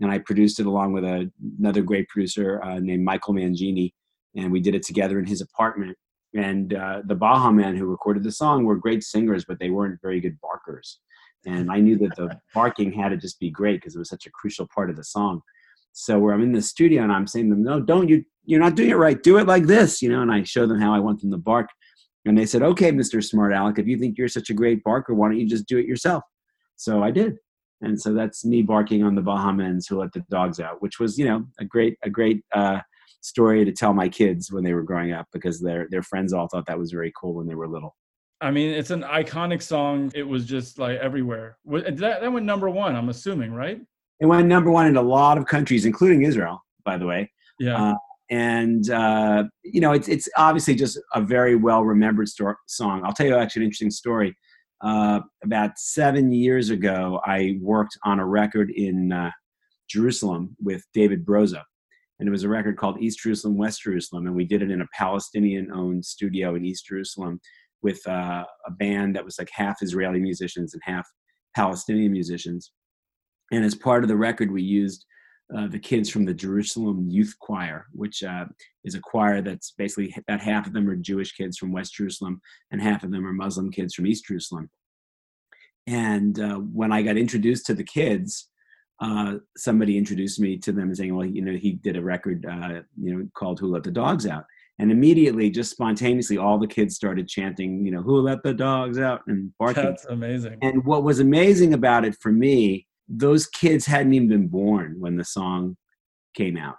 And 0.00 0.10
I 0.10 0.18
produced 0.18 0.60
it 0.60 0.66
along 0.66 0.92
with 0.92 1.04
a, 1.04 1.30
another 1.58 1.82
great 1.82 2.08
producer 2.08 2.62
uh, 2.62 2.78
named 2.78 3.04
Michael 3.04 3.34
Mangini. 3.34 3.92
And 4.36 4.52
we 4.52 4.60
did 4.60 4.74
it 4.74 4.84
together 4.84 5.18
in 5.18 5.26
his 5.26 5.40
apartment. 5.40 5.96
And 6.36 6.74
uh, 6.74 7.02
the 7.04 7.14
Baha 7.14 7.52
Men 7.52 7.76
who 7.76 7.86
recorded 7.86 8.22
the 8.22 8.32
song 8.32 8.64
were 8.64 8.76
great 8.76 9.02
singers, 9.02 9.44
but 9.44 9.58
they 9.58 9.70
weren't 9.70 10.00
very 10.02 10.20
good 10.20 10.38
barkers. 10.40 11.00
And 11.46 11.70
I 11.70 11.80
knew 11.80 11.96
that 11.98 12.16
the 12.16 12.38
barking 12.54 12.92
had 12.92 13.08
to 13.08 13.16
just 13.16 13.40
be 13.40 13.50
great 13.50 13.80
because 13.80 13.96
it 13.96 13.98
was 13.98 14.10
such 14.10 14.26
a 14.26 14.30
crucial 14.30 14.68
part 14.72 14.90
of 14.90 14.96
the 14.96 15.04
song. 15.04 15.40
So 15.92 16.18
where 16.18 16.34
I'm 16.34 16.42
in 16.42 16.52
the 16.52 16.62
studio 16.62 17.02
and 17.02 17.12
I'm 17.12 17.26
saying 17.26 17.48
to 17.48 17.54
them, 17.54 17.64
no, 17.64 17.80
don't 17.80 18.08
you, 18.08 18.24
you're 18.44 18.60
not 18.60 18.76
doing 18.76 18.90
it 18.90 18.96
right. 18.96 19.20
Do 19.20 19.38
it 19.38 19.46
like 19.46 19.64
this, 19.64 20.00
you 20.00 20.08
know, 20.08 20.22
and 20.22 20.30
I 20.30 20.42
show 20.44 20.66
them 20.66 20.80
how 20.80 20.94
I 20.94 21.00
want 21.00 21.20
them 21.20 21.30
to 21.32 21.38
bark. 21.38 21.70
And 22.24 22.36
they 22.36 22.46
said, 22.46 22.62
okay, 22.62 22.92
Mr. 22.92 23.24
Smart 23.24 23.52
Aleck, 23.52 23.78
if 23.78 23.86
you 23.86 23.98
think 23.98 24.18
you're 24.18 24.28
such 24.28 24.50
a 24.50 24.54
great 24.54 24.84
barker, 24.84 25.14
why 25.14 25.28
don't 25.28 25.38
you 25.38 25.48
just 25.48 25.66
do 25.66 25.78
it 25.78 25.86
yourself? 25.86 26.22
So 26.76 27.02
I 27.02 27.10
did. 27.10 27.38
And 27.80 28.00
so 28.00 28.12
that's 28.12 28.44
me 28.44 28.62
barking 28.62 29.02
on 29.02 29.14
the 29.14 29.22
Baha 29.22 29.52
Men's 29.52 29.86
who 29.86 30.00
let 30.00 30.12
the 30.12 30.24
dogs 30.30 30.60
out, 30.60 30.82
which 30.82 30.98
was, 30.98 31.18
you 31.18 31.24
know, 31.24 31.44
a 31.60 31.64
great, 31.64 31.96
a 32.02 32.10
great 32.10 32.42
uh, 32.52 32.80
story 33.20 33.64
to 33.64 33.72
tell 33.72 33.92
my 33.92 34.08
kids 34.08 34.50
when 34.50 34.64
they 34.64 34.74
were 34.74 34.82
growing 34.82 35.12
up 35.12 35.26
because 35.32 35.60
their, 35.60 35.86
their 35.90 36.02
friends 36.02 36.32
all 36.32 36.48
thought 36.48 36.66
that 36.66 36.78
was 36.78 36.90
very 36.90 37.12
cool 37.18 37.34
when 37.34 37.46
they 37.46 37.54
were 37.54 37.68
little. 37.68 37.94
I 38.40 38.50
mean, 38.50 38.70
it's 38.70 38.90
an 38.90 39.02
iconic 39.02 39.62
song. 39.62 40.12
It 40.14 40.22
was 40.22 40.44
just 40.44 40.78
like 40.78 40.98
everywhere. 40.98 41.58
That, 41.66 41.98
that 41.98 42.32
went 42.32 42.46
number 42.46 42.70
one, 42.70 42.94
I'm 42.94 43.08
assuming, 43.08 43.52
right? 43.52 43.80
It 44.20 44.26
went 44.26 44.46
number 44.46 44.70
one 44.70 44.86
in 44.86 44.96
a 44.96 45.02
lot 45.02 45.38
of 45.38 45.46
countries, 45.46 45.84
including 45.84 46.22
Israel, 46.22 46.64
by 46.84 46.98
the 46.98 47.06
way. 47.06 47.30
Yeah. 47.58 47.90
Uh, 47.90 47.94
and 48.30 48.90
uh, 48.90 49.44
you 49.62 49.80
know 49.80 49.92
it's 49.92 50.08
it's 50.08 50.28
obviously 50.36 50.74
just 50.74 50.98
a 51.14 51.20
very 51.20 51.56
well 51.56 51.84
remembered 51.84 52.28
song. 52.28 53.02
I'll 53.04 53.12
tell 53.12 53.26
you 53.26 53.36
actually 53.36 53.62
an 53.62 53.64
interesting 53.64 53.90
story. 53.90 54.36
Uh, 54.80 55.20
about 55.42 55.78
seven 55.78 56.30
years 56.32 56.70
ago, 56.70 57.20
I 57.24 57.58
worked 57.60 57.98
on 58.04 58.20
a 58.20 58.26
record 58.26 58.70
in 58.70 59.12
uh, 59.12 59.30
Jerusalem 59.88 60.56
with 60.62 60.84
David 60.94 61.26
Broza, 61.26 61.62
and 62.18 62.28
it 62.28 62.30
was 62.30 62.44
a 62.44 62.48
record 62.48 62.76
called 62.76 63.00
East 63.00 63.20
Jerusalem, 63.20 63.56
West 63.56 63.82
Jerusalem, 63.82 64.26
and 64.26 64.36
we 64.36 64.44
did 64.44 64.62
it 64.62 64.70
in 64.70 64.80
a 64.80 64.88
Palestinian-owned 64.94 66.04
studio 66.04 66.54
in 66.54 66.64
East 66.64 66.86
Jerusalem 66.86 67.40
with 67.82 68.06
uh, 68.06 68.44
a 68.66 68.70
band 68.70 69.16
that 69.16 69.24
was 69.24 69.38
like 69.38 69.50
half 69.52 69.82
Israeli 69.82 70.20
musicians 70.20 70.74
and 70.74 70.82
half 70.84 71.06
Palestinian 71.54 72.12
musicians. 72.12 72.72
And 73.50 73.64
as 73.64 73.74
part 73.74 74.04
of 74.04 74.08
the 74.08 74.16
record, 74.16 74.50
we 74.50 74.62
used 74.62 75.04
uh, 75.56 75.66
the 75.66 75.78
kids 75.78 76.10
from 76.10 76.24
the 76.24 76.34
Jerusalem 76.34 77.08
Youth 77.08 77.34
Choir, 77.40 77.86
which 77.92 78.22
uh, 78.22 78.44
is 78.84 78.94
a 78.94 79.00
choir 79.00 79.40
that's 79.40 79.72
basically 79.72 80.14
about 80.18 80.40
half 80.40 80.66
of 80.66 80.72
them 80.72 80.88
are 80.88 80.96
Jewish 80.96 81.32
kids 81.32 81.56
from 81.56 81.72
West 81.72 81.94
Jerusalem 81.94 82.40
and 82.70 82.82
half 82.82 83.02
of 83.02 83.10
them 83.10 83.26
are 83.26 83.32
Muslim 83.32 83.70
kids 83.70 83.94
from 83.94 84.06
East 84.06 84.26
Jerusalem. 84.26 84.68
And 85.86 86.38
uh, 86.38 86.56
when 86.56 86.92
I 86.92 87.00
got 87.00 87.16
introduced 87.16 87.64
to 87.66 87.74
the 87.74 87.84
kids, 87.84 88.50
uh, 89.00 89.36
somebody 89.56 89.96
introduced 89.96 90.38
me 90.38 90.58
to 90.58 90.72
them 90.72 90.88
and 90.88 90.96
saying, 90.96 91.14
"Well, 91.14 91.24
you 91.24 91.40
know, 91.40 91.56
he 91.56 91.72
did 91.72 91.96
a 91.96 92.02
record, 92.02 92.44
uh, 92.44 92.82
you 93.00 93.14
know, 93.14 93.28
called 93.34 93.60
Who 93.60 93.68
Let 93.68 93.84
the 93.84 93.90
Dogs 93.90 94.26
Out." 94.26 94.44
And 94.80 94.92
immediately, 94.92 95.50
just 95.50 95.70
spontaneously, 95.70 96.36
all 96.36 96.58
the 96.58 96.66
kids 96.66 96.94
started 96.94 97.26
chanting, 97.26 97.86
you 97.86 97.90
know, 97.90 98.02
who 98.02 98.20
let 98.20 98.42
the 98.42 98.54
dogs 98.54 98.98
out 98.98 99.22
and 99.28 99.52
barking. 99.58 99.84
That's 99.84 100.04
amazing. 100.06 100.58
And 100.62 100.84
what 100.84 101.04
was 101.04 101.20
amazing 101.20 101.74
about 101.74 102.04
it 102.04 102.16
for 102.20 102.30
me, 102.30 102.86
those 103.08 103.46
kids 103.46 103.86
hadn't 103.86 104.12
even 104.12 104.28
been 104.28 104.48
born 104.48 104.96
when 104.98 105.16
the 105.16 105.24
song 105.24 105.76
came 106.34 106.56
out. 106.56 106.76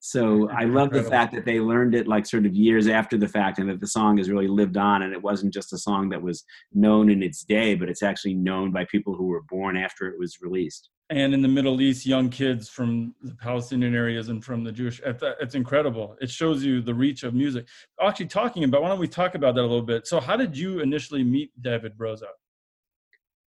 So 0.00 0.48
I 0.56 0.64
love 0.64 0.90
the 0.90 1.02
fact 1.02 1.34
that 1.34 1.44
they 1.44 1.60
learned 1.60 1.94
it 1.94 2.06
like 2.06 2.26
sort 2.26 2.46
of 2.46 2.54
years 2.54 2.86
after 2.86 3.16
the 3.16 3.28
fact 3.28 3.58
and 3.58 3.68
that 3.68 3.80
the 3.80 3.86
song 3.86 4.18
has 4.18 4.30
really 4.30 4.48
lived 4.48 4.76
on 4.76 5.02
and 5.02 5.12
it 5.12 5.22
wasn't 5.22 5.52
just 5.52 5.72
a 5.72 5.78
song 5.78 6.08
that 6.10 6.22
was 6.22 6.44
known 6.72 7.10
in 7.10 7.22
its 7.22 7.42
day, 7.44 7.74
but 7.74 7.88
it's 7.88 8.02
actually 8.02 8.34
known 8.34 8.72
by 8.72 8.84
people 8.84 9.14
who 9.14 9.26
were 9.26 9.42
born 9.42 9.76
after 9.76 10.06
it 10.08 10.18
was 10.18 10.38
released. 10.40 10.90
And 11.08 11.32
in 11.32 11.40
the 11.40 11.48
Middle 11.48 11.80
East, 11.80 12.04
young 12.04 12.28
kids 12.28 12.68
from 12.68 13.14
the 13.22 13.34
Palestinian 13.36 13.94
areas 13.94 14.28
and 14.28 14.44
from 14.44 14.64
the 14.64 14.72
Jewish, 14.72 15.00
it's 15.04 15.54
incredible. 15.54 16.16
It 16.20 16.30
shows 16.30 16.64
you 16.64 16.82
the 16.82 16.94
reach 16.94 17.22
of 17.22 17.32
music. 17.32 17.68
Actually, 18.02 18.26
talking 18.26 18.64
about, 18.64 18.82
why 18.82 18.88
don't 18.88 18.98
we 18.98 19.06
talk 19.06 19.36
about 19.36 19.54
that 19.54 19.60
a 19.60 19.62
little 19.62 19.82
bit? 19.82 20.08
So, 20.08 20.18
how 20.18 20.36
did 20.36 20.58
you 20.58 20.80
initially 20.80 21.22
meet 21.22 21.50
David 21.62 21.96
Broza? 21.96 22.26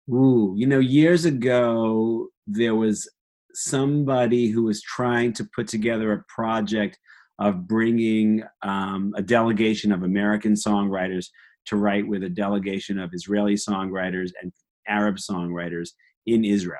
Ooh, 0.08 0.54
you 0.56 0.66
know, 0.66 0.78
years 0.78 1.24
ago, 1.24 2.28
there 2.46 2.74
was 2.74 3.08
somebody 3.54 4.48
who 4.48 4.64
was 4.64 4.82
trying 4.82 5.32
to 5.32 5.48
put 5.54 5.66
together 5.66 6.12
a 6.12 6.24
project 6.28 6.98
of 7.38 7.66
bringing 7.66 8.42
um, 8.62 9.12
a 9.16 9.22
delegation 9.22 9.92
of 9.92 10.02
American 10.02 10.54
songwriters 10.54 11.26
to 11.66 11.76
write 11.76 12.06
with 12.06 12.22
a 12.22 12.28
delegation 12.28 12.98
of 12.98 13.10
Israeli 13.12 13.54
songwriters 13.54 14.30
and 14.40 14.52
Arab 14.86 15.16
songwriters 15.16 15.90
in 16.26 16.44
Israel. 16.44 16.78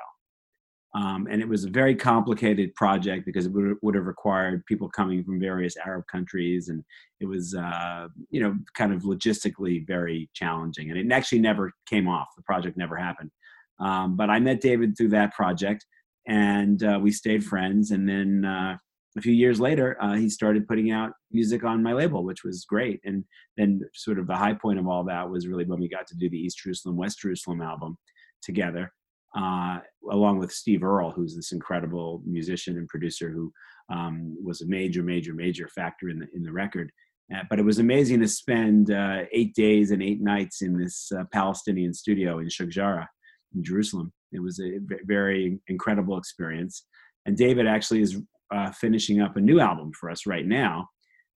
Um, 0.95 1.27
and 1.29 1.41
it 1.41 1.47
was 1.47 1.65
a 1.65 1.69
very 1.69 1.95
complicated 1.95 2.73
project 2.75 3.25
because 3.25 3.45
it 3.45 3.51
would, 3.51 3.75
would, 3.81 3.95
have 3.95 4.05
required 4.05 4.65
people 4.65 4.89
coming 4.89 5.23
from 5.23 5.39
various 5.39 5.75
Arab 5.77 6.05
countries, 6.09 6.69
and 6.69 6.83
it 7.19 7.25
was, 7.25 7.53
uh, 7.53 8.07
you 8.29 8.41
know, 8.41 8.55
kind 8.75 8.93
of 8.93 9.03
logistically 9.03 9.85
very 9.85 10.29
challenging. 10.33 10.89
And 10.89 10.97
it 10.97 11.13
actually 11.13 11.39
never 11.39 11.71
came 11.87 12.07
off. 12.07 12.27
The 12.35 12.43
project 12.43 12.77
never 12.77 12.95
happened. 12.95 13.31
Um, 13.79 14.15
but 14.15 14.29
I 14.29 14.39
met 14.39 14.61
David 14.61 14.97
through 14.97 15.09
that 15.09 15.33
project, 15.33 15.85
and 16.27 16.81
uh, 16.83 16.99
we 17.01 17.11
stayed 17.11 17.43
friends. 17.43 17.91
And 17.91 18.07
then 18.07 18.45
uh, 18.45 18.77
a 19.17 19.21
few 19.21 19.33
years 19.33 19.59
later, 19.59 20.01
uh, 20.01 20.15
he 20.15 20.29
started 20.29 20.67
putting 20.67 20.91
out 20.91 21.11
music 21.31 21.63
on 21.63 21.83
my 21.83 21.93
label, 21.93 22.23
which 22.23 22.43
was 22.43 22.65
great. 22.65 23.01
And 23.03 23.25
then, 23.57 23.81
sort 23.93 24.19
of 24.19 24.27
the 24.27 24.35
high 24.35 24.53
point 24.53 24.79
of 24.79 24.87
all 24.87 25.03
that 25.03 25.29
was 25.29 25.47
really 25.47 25.65
when 25.65 25.79
we 25.79 25.89
got 25.89 26.07
to 26.07 26.15
do 26.15 26.29
the 26.29 26.39
East 26.39 26.59
Jerusalem, 26.63 26.95
West 26.95 27.19
Jerusalem 27.19 27.61
album 27.61 27.97
together, 28.41 28.91
uh, 29.35 29.79
along 30.11 30.39
with 30.39 30.51
Steve 30.51 30.83
Earle, 30.83 31.11
who's 31.11 31.35
this 31.35 31.51
incredible 31.51 32.21
musician 32.25 32.77
and 32.77 32.87
producer 32.87 33.29
who 33.29 33.51
um, 33.93 34.37
was 34.43 34.61
a 34.61 34.67
major, 34.67 35.03
major, 35.03 35.33
major 35.33 35.67
factor 35.67 36.09
in 36.09 36.19
the 36.19 36.27
in 36.33 36.43
the 36.43 36.51
record. 36.51 36.91
Uh, 37.33 37.41
but 37.49 37.59
it 37.59 37.65
was 37.65 37.79
amazing 37.79 38.21
to 38.21 38.27
spend 38.27 38.91
uh, 38.91 39.23
eight 39.33 39.53
days 39.53 39.91
and 39.91 40.01
eight 40.01 40.21
nights 40.21 40.61
in 40.61 40.77
this 40.77 41.11
uh, 41.11 41.23
Palestinian 41.33 41.93
studio 41.93 42.39
in 42.39 42.49
Sheikh 42.49 42.77
in 42.77 43.63
Jerusalem 43.63 44.13
it 44.31 44.41
was 44.41 44.59
a 44.59 44.79
very 45.05 45.59
incredible 45.67 46.17
experience. 46.17 46.85
And 47.25 47.37
David 47.37 47.67
actually 47.67 48.01
is 48.01 48.21
uh, 48.53 48.71
finishing 48.71 49.21
up 49.21 49.37
a 49.37 49.41
new 49.41 49.59
album 49.59 49.91
for 49.99 50.09
us 50.09 50.25
right 50.25 50.45
now. 50.45 50.87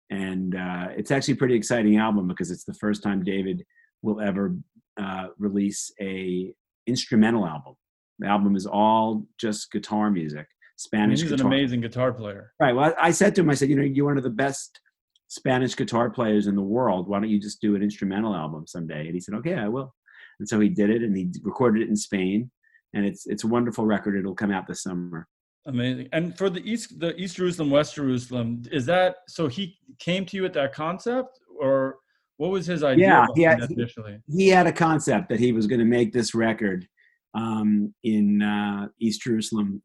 And 0.09 0.55
uh, 0.55 0.87
it's 0.95 1.11
actually 1.11 1.33
a 1.33 1.37
pretty 1.37 1.55
exciting 1.55 1.97
album 1.97 2.27
because 2.27 2.51
it's 2.51 2.63
the 2.63 2.73
first 2.73 3.03
time 3.03 3.23
David 3.23 3.63
will 4.01 4.21
ever 4.21 4.55
uh, 5.01 5.27
release 5.37 5.91
a 6.01 6.53
instrumental 6.87 7.45
album. 7.45 7.75
The 8.19 8.27
album 8.27 8.55
is 8.55 8.65
all 8.65 9.25
just 9.37 9.71
guitar 9.71 10.09
music, 10.09 10.47
Spanish. 10.77 11.21
He's 11.21 11.29
guitar. 11.29 11.47
an 11.47 11.53
amazing 11.53 11.81
guitar 11.81 12.11
player. 12.11 12.53
Right. 12.59 12.75
Well, 12.75 12.93
I 12.99 13.11
said 13.11 13.35
to 13.35 13.41
him, 13.41 13.49
I 13.49 13.53
said, 13.53 13.69
you 13.69 13.75
know, 13.75 13.83
you're 13.83 14.05
one 14.05 14.17
of 14.17 14.23
the 14.23 14.29
best 14.29 14.79
Spanish 15.27 15.75
guitar 15.75 16.09
players 16.09 16.47
in 16.47 16.55
the 16.55 16.61
world. 16.61 17.07
Why 17.07 17.19
don't 17.19 17.29
you 17.29 17.39
just 17.39 17.61
do 17.61 17.75
an 17.75 17.83
instrumental 17.83 18.33
album 18.33 18.65
someday? 18.65 19.05
And 19.05 19.13
he 19.13 19.19
said, 19.19 19.35
okay, 19.35 19.55
I 19.55 19.67
will. 19.67 19.93
And 20.39 20.47
so 20.47 20.59
he 20.59 20.69
did 20.69 20.89
it, 20.89 21.03
and 21.03 21.15
he 21.15 21.31
recorded 21.43 21.83
it 21.83 21.89
in 21.89 21.95
Spain 21.95 22.51
and 22.93 23.05
it's 23.05 23.27
it's 23.27 23.43
a 23.43 23.47
wonderful 23.47 23.85
record. 23.85 24.17
It'll 24.17 24.35
come 24.35 24.51
out 24.51 24.67
this 24.67 24.83
summer. 24.83 25.27
Amazing. 25.65 26.09
And 26.13 26.37
for 26.37 26.49
the 26.49 26.61
East, 26.69 26.99
the 26.99 27.15
East 27.15 27.35
Jerusalem, 27.35 27.69
West 27.69 27.95
Jerusalem, 27.95 28.63
is 28.71 28.85
that 28.85 29.17
so? 29.27 29.47
He 29.47 29.77
came 29.99 30.25
to 30.25 30.37
you 30.37 30.43
with 30.43 30.53
that 30.53 30.73
concept, 30.73 31.39
or 31.59 31.97
what 32.37 32.51
was 32.51 32.65
his 32.65 32.83
idea? 32.83 33.07
Yeah, 33.07 33.25
he 33.35 33.41
had, 33.41 33.71
initially? 33.71 34.19
He, 34.27 34.47
had 34.47 34.67
a 34.67 34.71
concept 34.71 35.29
that 35.29 35.39
he 35.39 35.51
was 35.51 35.67
going 35.67 35.79
to 35.79 35.85
make 35.85 36.13
this 36.13 36.33
record 36.33 36.87
um, 37.33 37.93
in 38.03 38.41
uh, 38.41 38.87
East 38.99 39.21
Jerusalem 39.21 39.81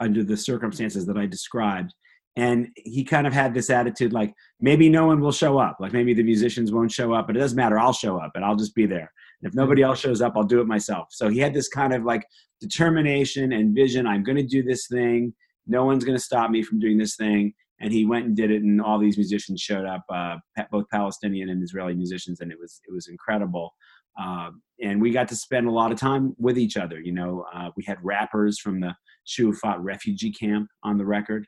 under 0.00 0.24
the 0.24 0.36
circumstances 0.36 1.06
that 1.06 1.16
I 1.16 1.26
described. 1.26 1.94
And 2.34 2.68
he 2.76 3.04
kind 3.04 3.26
of 3.26 3.32
had 3.32 3.54
this 3.54 3.70
attitude 3.70 4.12
like, 4.12 4.34
maybe 4.60 4.88
no 4.88 5.06
one 5.06 5.20
will 5.20 5.32
show 5.32 5.58
up. 5.58 5.76
Like 5.80 5.92
maybe 5.92 6.14
the 6.14 6.22
musicians 6.22 6.72
won't 6.72 6.90
show 6.90 7.12
up, 7.12 7.26
but 7.26 7.36
it 7.36 7.40
doesn't 7.40 7.56
matter. 7.56 7.78
I'll 7.78 7.92
show 7.92 8.18
up 8.18 8.32
and 8.34 8.44
I'll 8.44 8.56
just 8.56 8.74
be 8.74 8.86
there. 8.86 9.12
And 9.40 9.48
If 9.48 9.54
nobody 9.54 9.82
else 9.82 10.00
shows 10.00 10.22
up, 10.22 10.32
I'll 10.34 10.42
do 10.42 10.60
it 10.60 10.66
myself. 10.66 11.08
So 11.10 11.28
he 11.28 11.38
had 11.38 11.54
this 11.54 11.68
kind 11.68 11.92
of 11.92 12.04
like 12.04 12.26
determination 12.60 13.52
and 13.52 13.74
vision. 13.74 14.06
I'm 14.06 14.22
going 14.22 14.36
to 14.36 14.42
do 14.42 14.62
this 14.62 14.86
thing. 14.88 15.34
No 15.66 15.84
one's 15.84 16.04
going 16.04 16.16
to 16.16 16.24
stop 16.24 16.50
me 16.50 16.62
from 16.62 16.80
doing 16.80 16.98
this 16.98 17.16
thing. 17.16 17.52
And 17.82 17.92
he 17.92 18.06
went 18.06 18.26
and 18.26 18.36
did 18.36 18.50
it, 18.50 18.62
and 18.62 18.80
all 18.80 18.98
these 18.98 19.18
musicians 19.18 19.60
showed 19.60 19.84
up, 19.84 20.04
uh, 20.08 20.36
both 20.70 20.88
Palestinian 20.90 21.50
and 21.50 21.62
Israeli 21.62 21.94
musicians, 21.94 22.40
and 22.40 22.52
it 22.52 22.58
was 22.58 22.80
it 22.88 22.92
was 22.92 23.08
incredible. 23.08 23.74
Uh, 24.20 24.50
and 24.82 25.00
we 25.00 25.10
got 25.10 25.28
to 25.28 25.36
spend 25.36 25.66
a 25.66 25.70
lot 25.70 25.90
of 25.90 25.98
time 25.98 26.34
with 26.38 26.58
each 26.58 26.76
other. 26.76 27.00
You 27.00 27.12
know, 27.12 27.44
uh, 27.54 27.70
we 27.76 27.84
had 27.84 27.98
rappers 28.02 28.58
from 28.58 28.80
the 28.80 28.94
Shuafat 29.26 29.78
refugee 29.80 30.32
camp 30.32 30.68
on 30.84 30.96
the 30.98 31.04
record 31.04 31.46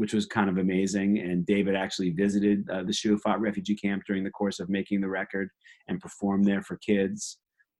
which 0.00 0.14
was 0.14 0.24
kind 0.24 0.48
of 0.48 0.56
amazing. 0.56 1.18
And 1.18 1.44
David 1.44 1.76
actually 1.76 2.08
visited 2.08 2.66
uh, 2.70 2.84
the 2.84 2.90
Shuafat 2.90 3.38
refugee 3.38 3.76
camp 3.76 4.04
during 4.06 4.24
the 4.24 4.30
course 4.30 4.58
of 4.58 4.70
making 4.70 5.02
the 5.02 5.10
record 5.10 5.50
and 5.88 6.00
performed 6.00 6.46
there 6.46 6.62
for 6.62 6.78
kids. 6.78 7.36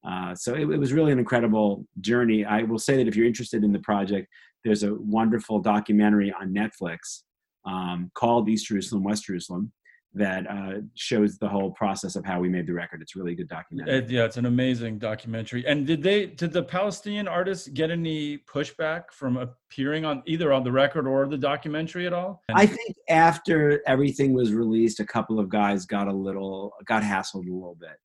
Uh, 0.06 0.34
so 0.34 0.52
it, 0.52 0.68
it, 0.68 0.78
was 0.78 0.92
really 0.92 1.12
an 1.12 1.18
incredible 1.18 1.86
journey. 2.02 2.44
I 2.44 2.62
will 2.64 2.78
say 2.78 2.98
that 2.98 3.08
if 3.08 3.16
you're 3.16 3.26
interested 3.26 3.64
in 3.64 3.72
the 3.72 3.78
project, 3.78 4.28
there's 4.64 4.82
a 4.82 4.96
wonderful 4.96 5.60
documentary 5.60 6.30
on 6.38 6.52
Netflix 6.52 7.22
um, 7.64 8.10
called 8.14 8.48
East 8.48 8.66
Jerusalem, 8.66 9.04
West 9.04 9.24
Jerusalem, 9.24 9.72
that 10.12 10.44
uh, 10.50 10.80
shows 10.94 11.38
the 11.38 11.48
whole 11.48 11.70
process 11.70 12.16
of 12.16 12.24
how 12.24 12.40
we 12.40 12.48
made 12.48 12.66
the 12.66 12.72
record. 12.72 13.00
It's 13.00 13.14
a 13.14 13.18
really 13.18 13.36
good 13.36 13.48
documentary. 13.48 13.98
It, 13.98 14.10
yeah, 14.10 14.24
it's 14.24 14.36
an 14.36 14.46
amazing 14.46 14.98
documentary. 14.98 15.64
And 15.66 15.86
did 15.86 16.02
they 16.02 16.26
did 16.26 16.52
the 16.52 16.64
Palestinian 16.64 17.28
artists 17.28 17.68
get 17.68 17.90
any 17.90 18.38
pushback 18.38 19.04
from 19.12 19.36
appearing 19.36 20.04
on 20.04 20.22
either 20.26 20.52
on 20.52 20.64
the 20.64 20.72
record 20.72 21.06
or 21.06 21.28
the 21.28 21.38
documentary 21.38 22.06
at 22.06 22.12
all? 22.12 22.42
And 22.48 22.58
I 22.58 22.66
think 22.66 22.96
after 23.08 23.82
everything 23.86 24.32
was 24.32 24.52
released, 24.52 24.98
a 24.98 25.06
couple 25.06 25.38
of 25.38 25.48
guys 25.48 25.86
got 25.86 26.08
a 26.08 26.12
little 26.12 26.72
got 26.86 27.04
hassled 27.04 27.48
a 27.48 27.52
little 27.52 27.76
bit. 27.78 27.96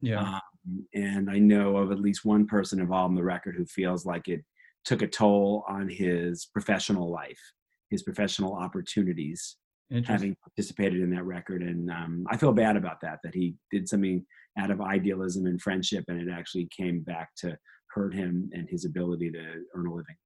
Yeah. 0.00 0.20
Um, 0.20 0.86
and 0.94 1.30
I 1.30 1.38
know 1.38 1.76
of 1.76 1.92
at 1.92 2.00
least 2.00 2.24
one 2.24 2.46
person 2.46 2.80
involved 2.80 3.12
in 3.12 3.16
the 3.16 3.22
record 3.24 3.56
who 3.56 3.66
feels 3.66 4.06
like 4.06 4.28
it 4.28 4.42
took 4.84 5.02
a 5.02 5.06
toll 5.06 5.64
on 5.68 5.88
his 5.88 6.46
professional 6.46 7.10
life, 7.10 7.40
his 7.92 8.02
professional 8.02 8.54
opportunities 8.54 9.56
having 10.06 10.34
participated 10.42 11.02
in 11.02 11.10
that 11.10 11.24
record. 11.24 11.62
And 11.62 11.90
um, 11.90 12.24
I 12.30 12.36
feel 12.38 12.52
bad 12.52 12.76
about 12.76 12.98
that, 13.02 13.18
that 13.24 13.34
he 13.34 13.54
did 13.70 13.86
something 13.86 14.24
out 14.58 14.70
of 14.70 14.80
idealism 14.80 15.44
and 15.44 15.60
friendship, 15.60 16.04
and 16.08 16.18
it 16.20 16.32
actually 16.32 16.66
came 16.74 17.00
back 17.00 17.28
to 17.42 17.56
hurt 17.94 18.14
him 18.14 18.50
and 18.54 18.66
his 18.70 18.86
ability 18.86 19.30
to 19.32 19.44
earn 19.74 19.86
a 19.86 19.94
living. 19.94 20.16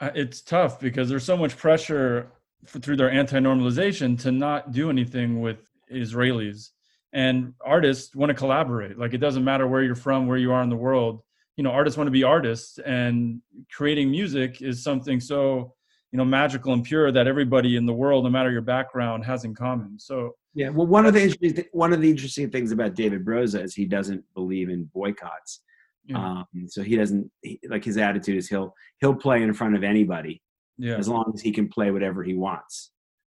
Uh, 0.00 0.10
it's 0.14 0.42
tough 0.42 0.80
because 0.80 1.08
there's 1.08 1.24
so 1.24 1.36
much 1.36 1.56
pressure 1.56 2.32
for, 2.66 2.80
through 2.80 2.96
their 2.96 3.10
anti-normalization 3.10 4.18
to 4.22 4.32
not 4.32 4.72
do 4.72 4.90
anything 4.90 5.40
with 5.40 5.60
Israelis. 5.92 6.70
And 7.12 7.54
artists 7.64 8.14
want 8.16 8.30
to 8.30 8.34
collaborate. 8.34 8.98
Like 8.98 9.14
it 9.14 9.18
doesn't 9.18 9.44
matter 9.44 9.68
where 9.68 9.84
you're 9.84 9.94
from, 9.94 10.26
where 10.26 10.36
you 10.36 10.52
are 10.52 10.62
in 10.64 10.68
the 10.68 10.76
world. 10.76 11.22
You 11.56 11.62
know, 11.64 11.70
artists 11.70 11.96
want 11.96 12.08
to 12.08 12.18
be 12.20 12.24
artists, 12.24 12.78
and 12.78 13.40
creating 13.72 14.10
music 14.10 14.60
is 14.60 14.82
something 14.82 15.20
so 15.20 15.75
you 16.16 16.24
know 16.24 16.24
magical 16.24 16.72
and 16.72 16.82
pure 16.82 17.12
that 17.12 17.26
everybody 17.26 17.76
in 17.76 17.84
the 17.84 17.92
world 17.92 18.24
no 18.24 18.30
matter 18.30 18.50
your 18.50 18.62
background 18.62 19.22
has 19.22 19.44
in 19.44 19.54
common 19.54 19.98
so 19.98 20.34
yeah 20.54 20.70
well 20.70 20.86
one 20.86 21.04
of 21.04 21.12
the 21.12 21.22
interesting 21.22 21.62
one 21.72 21.92
of 21.92 22.00
the 22.00 22.08
interesting 22.08 22.48
things 22.48 22.72
about 22.72 22.94
david 22.94 23.22
broza 23.22 23.62
is 23.62 23.74
he 23.74 23.84
doesn't 23.84 24.24
believe 24.34 24.70
in 24.70 24.88
boycotts 24.94 25.60
yeah. 26.06 26.16
um, 26.16 26.46
so 26.68 26.82
he 26.82 26.96
doesn't 26.96 27.30
he, 27.42 27.60
like 27.68 27.84
his 27.84 27.98
attitude 27.98 28.38
is 28.38 28.48
he'll 28.48 28.72
he'll 29.02 29.14
play 29.14 29.42
in 29.42 29.52
front 29.52 29.76
of 29.76 29.84
anybody 29.84 30.40
yeah. 30.78 30.96
as 30.96 31.06
long 31.06 31.30
as 31.34 31.42
he 31.42 31.52
can 31.52 31.68
play 31.68 31.90
whatever 31.90 32.24
he 32.24 32.32
wants 32.32 32.92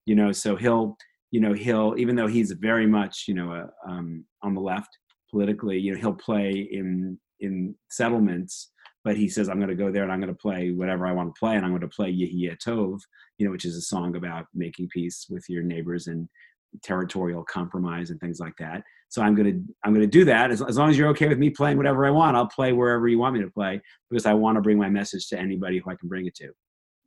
you 0.05 0.13
know 0.13 0.31
so 0.31 0.55
he'll 0.55 0.95
you 1.31 1.39
know 1.39 1.53
he'll 1.53 1.95
even 1.97 2.15
though 2.15 2.27
he's 2.27 2.51
very 2.51 2.85
much 2.85 3.25
you 3.27 3.33
know 3.33 3.53
uh, 3.53 3.91
um, 3.91 4.23
on 4.43 4.53
the 4.53 4.61
left 4.61 4.99
politically 5.31 5.79
you 5.79 5.91
know 5.91 5.99
he'll 5.99 6.13
play 6.13 6.51
in 6.51 7.17
in 7.39 7.73
settlements 7.89 8.71
but 9.07 9.15
he 9.15 9.29
says 9.29 9.47
I'm 9.47 9.55
going 9.55 9.69
to 9.69 9.75
go 9.75 9.89
there 9.89 10.03
and 10.03 10.11
I'm 10.11 10.19
going 10.19 10.35
to 10.35 10.37
play 10.37 10.71
whatever 10.71 11.07
I 11.07 11.13
want 11.13 11.33
to 11.33 11.39
play, 11.39 11.55
and 11.55 11.63
I'm 11.63 11.71
going 11.71 11.79
to 11.79 11.87
play 11.87 12.11
Yihye 12.11 12.57
Tov, 12.57 12.99
you 13.37 13.45
know, 13.45 13.53
which 13.53 13.63
is 13.63 13.77
a 13.77 13.81
song 13.81 14.17
about 14.17 14.47
making 14.53 14.89
peace 14.89 15.27
with 15.29 15.45
your 15.47 15.63
neighbors 15.63 16.07
and 16.07 16.27
territorial 16.83 17.45
compromise 17.45 18.09
and 18.09 18.19
things 18.19 18.41
like 18.41 18.51
that. 18.59 18.83
So 19.07 19.21
I'm 19.21 19.33
going 19.33 19.49
to 19.49 19.73
I'm 19.85 19.93
going 19.93 20.05
to 20.05 20.11
do 20.11 20.25
that 20.25 20.51
as, 20.51 20.61
as 20.61 20.77
long 20.77 20.89
as 20.89 20.97
you're 20.97 21.07
okay 21.11 21.29
with 21.29 21.37
me 21.37 21.49
playing 21.49 21.77
whatever 21.77 22.05
I 22.05 22.09
want. 22.09 22.35
I'll 22.35 22.49
play 22.49 22.73
wherever 22.73 23.07
you 23.07 23.17
want 23.17 23.35
me 23.35 23.41
to 23.43 23.49
play 23.49 23.81
because 24.09 24.25
I 24.25 24.33
want 24.33 24.57
to 24.57 24.61
bring 24.61 24.77
my 24.77 24.89
message 24.89 25.29
to 25.29 25.39
anybody 25.39 25.79
who 25.79 25.89
I 25.89 25.95
can 25.95 26.09
bring 26.09 26.25
it 26.25 26.35
to. 26.35 26.49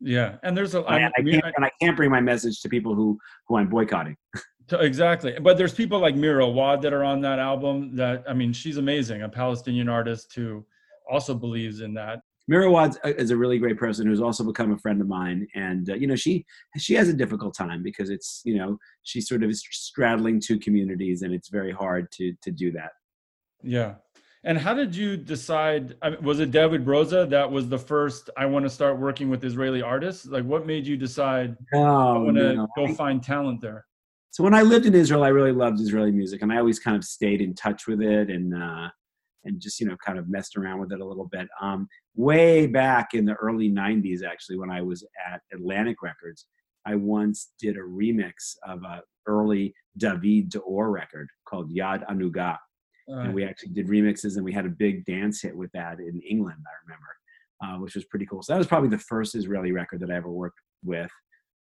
Yeah, 0.01 0.37
and 0.43 0.57
there's 0.57 0.75
a 0.75 0.81
I, 0.81 1.05
I, 1.05 1.23
can't, 1.23 1.45
and 1.55 1.67
I 1.67 1.71
can't 1.83 1.99
bring 1.99 2.11
my 2.11 2.23
message 2.23 2.63
to 2.63 2.71
people 2.71 2.95
who 2.95 3.19
who 3.47 3.59
I'm 3.59 3.69
boycotting. 3.69 4.17
Exactly. 4.73 5.37
But 5.39 5.59
there's 5.59 5.75
people 5.75 5.99
like 5.99 6.15
Mira 6.15 6.47
Awad 6.47 6.81
that 6.81 6.95
are 6.95 7.05
on 7.05 7.21
that 7.23 7.41
album 7.41 7.97
that, 7.97 8.23
I 8.29 8.35
mean, 8.35 8.53
she's 8.53 8.77
amazing, 8.77 9.23
a 9.23 9.29
Palestinian 9.29 9.89
artist 9.89 10.33
who 10.33 10.65
also 11.11 11.35
believes 11.35 11.81
in 11.81 11.95
that. 11.95 12.21
Mira 12.49 12.67
Awad 12.69 12.97
is 13.05 13.31
a 13.31 13.37
really 13.37 13.59
great 13.59 13.79
person 13.79 14.07
who's 14.07 14.21
also 14.21 14.43
become 14.43 14.73
a 14.73 14.79
friend 14.79 15.01
of 15.01 15.07
mine, 15.09 15.47
and 15.55 15.91
uh, 15.91 15.95
you 15.95 16.07
know 16.07 16.17
she 16.17 16.45
she 16.79 16.95
has 16.95 17.09
a 17.09 17.13
difficult 17.13 17.55
time 17.55 17.83
because 17.83 18.11
it's 18.11 18.43
you 18.45 18.57
know 18.57 18.79
she's 19.03 19.29
sort 19.29 19.43
of 19.43 19.55
straddling 19.55 20.41
two 20.41 20.59
communities, 20.59 21.23
and 21.23 21.33
it's 21.33 21.49
very 21.49 21.73
hard 21.73 22.11
to 22.13 22.35
to 22.43 22.51
do 22.51 22.73
that. 22.73 22.91
Yeah, 23.63 23.95
and 24.43 24.59
how 24.59 24.75
did 24.75 24.97
you 24.97 25.17
decide? 25.17 25.97
I 26.03 26.11
mean, 26.11 26.23
was 26.23 26.41
it 26.41 26.51
David 26.51 26.85
Broza 26.85 27.29
that 27.31 27.51
was 27.51 27.69
the 27.69 27.79
first? 27.79 28.31
I 28.37 28.47
want 28.47 28.65
to 28.65 28.71
start 28.71 28.99
working 28.99 29.29
with 29.29 29.45
Israeli 29.45 29.83
artists. 29.83 30.27
Like, 30.27 30.45
what 30.45 30.67
made 30.67 30.87
you 30.87 30.97
decide? 30.97 31.57
No, 31.73 32.17
I 32.17 32.19
want 32.19 32.37
to 32.37 32.55
no. 32.55 32.69
go 32.77 32.93
find 32.95 33.23
talent 33.23 33.61
there. 33.61 33.87
So 34.31 34.43
when 34.43 34.55
I 34.55 34.63
lived 34.63 34.87
in 34.87 34.95
Israel, 34.95 35.25
I 35.25 35.29
really 35.29 35.53
loved 35.53 35.81
Israeli 35.81 36.11
music, 36.11 36.43
and 36.43 36.53
I 36.53 36.59
always 36.59 36.81
kind 36.81 36.97
of 36.97 37.05
stayed 37.05 37.41
in 37.41 37.55
touch 37.55 37.87
with 37.87 38.01
it, 38.01 38.31
and 38.31 38.55
uh, 38.55 38.89
and 39.45 39.61
just 39.61 39.81
you 39.81 39.87
know 39.87 39.97
kind 40.05 40.19
of 40.19 40.29
messed 40.29 40.57
around 40.57 40.81
with 40.81 40.93
it 40.93 41.01
a 41.01 41.05
little 41.05 41.29
bit. 41.31 41.49
Um, 41.61 41.89
way 42.17 42.67
back 42.67 43.15
in 43.15 43.25
the 43.25 43.35
early 43.35 43.71
'90s, 43.71 44.23
actually, 44.25 44.59
when 44.59 44.71
I 44.71 44.83
was 44.83 45.05
at 45.31 45.41
Atlantic 45.53 46.03
Records, 46.03 46.47
I 46.87 46.95
once 46.95 47.53
did 47.59 47.77
a 47.77 47.81
remix 47.81 48.57
of 48.67 48.83
a 48.85 49.03
early 49.27 49.75
David 49.97 50.51
D'Or 50.51 50.91
record 50.91 51.29
called 51.47 51.75
Yad 51.75 52.09
Anuga 52.11 52.57
Right. 53.11 53.27
And 53.27 53.35
we 53.35 53.45
actually 53.45 53.71
did 53.71 53.89
remixes 53.89 54.37
and 54.37 54.45
we 54.45 54.53
had 54.53 54.67
a 54.67 54.71
big 54.71 55.05
dance 55.05 55.43
hit 55.43 55.57
with 55.57 55.71
that 55.73 55.99
in 55.99 56.21
England, 56.29 56.59
I 56.67 56.75
remember, 56.85 57.17
uh, 57.63 57.83
which 57.83 57.95
was 57.95 58.05
pretty 58.05 58.27
cool. 58.27 58.43
So 58.43 58.53
that 58.53 58.59
was 58.59 58.67
probably 58.67 58.89
the 58.89 58.99
first 58.99 59.35
Israeli 59.35 59.73
record 59.73 60.01
that 60.01 60.11
I 60.11 60.17
ever 60.17 60.31
worked 60.31 60.61
with. 60.85 61.11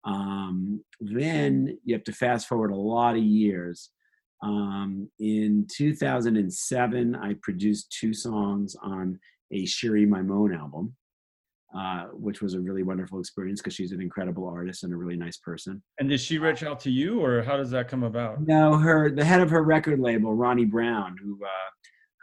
Um, 0.06 0.84
then 1.02 1.78
you 1.84 1.96
have 1.96 2.04
to 2.06 2.14
fast 2.14 2.48
forward 2.48 2.72
a 2.72 2.76
lot 2.76 3.16
of 3.16 3.24
years. 3.24 3.90
Um, 4.46 5.10
in 5.20 5.68
2007, 5.76 7.16
I 7.16 7.36
produced 7.42 7.96
two 8.00 8.14
songs 8.14 8.76
on 8.82 9.20
a 9.52 9.64
Shiri 9.66 10.08
Maimon 10.08 10.54
album. 10.54 10.96
Uh, 11.76 12.06
which 12.14 12.42
was 12.42 12.54
a 12.54 12.60
really 12.60 12.84
wonderful 12.84 13.20
experience 13.20 13.60
because 13.60 13.74
she's 13.74 13.92
an 13.92 14.00
incredible 14.02 14.48
artist 14.48 14.86
and 14.86 14.94
a 14.94 14.96
really 14.96 15.18
nice 15.18 15.36
person. 15.36 15.84
And 16.00 16.08
did 16.08 16.22
she 16.22 16.38
reach 16.38 16.64
out 16.64 16.80
to 16.82 16.90
you, 16.90 17.22
or 17.22 17.44
how 17.44 17.58
does 17.58 17.70
that 17.72 17.90
come 17.90 18.04
about? 18.04 18.48
No, 18.48 18.78
her 18.78 19.12
the 19.12 19.26
head 19.26 19.42
of 19.42 19.50
her 19.50 19.62
record 19.62 20.00
label, 20.00 20.34
Ronnie 20.34 20.64
Braun, 20.64 21.18
who 21.22 21.38
uh, 21.44 21.70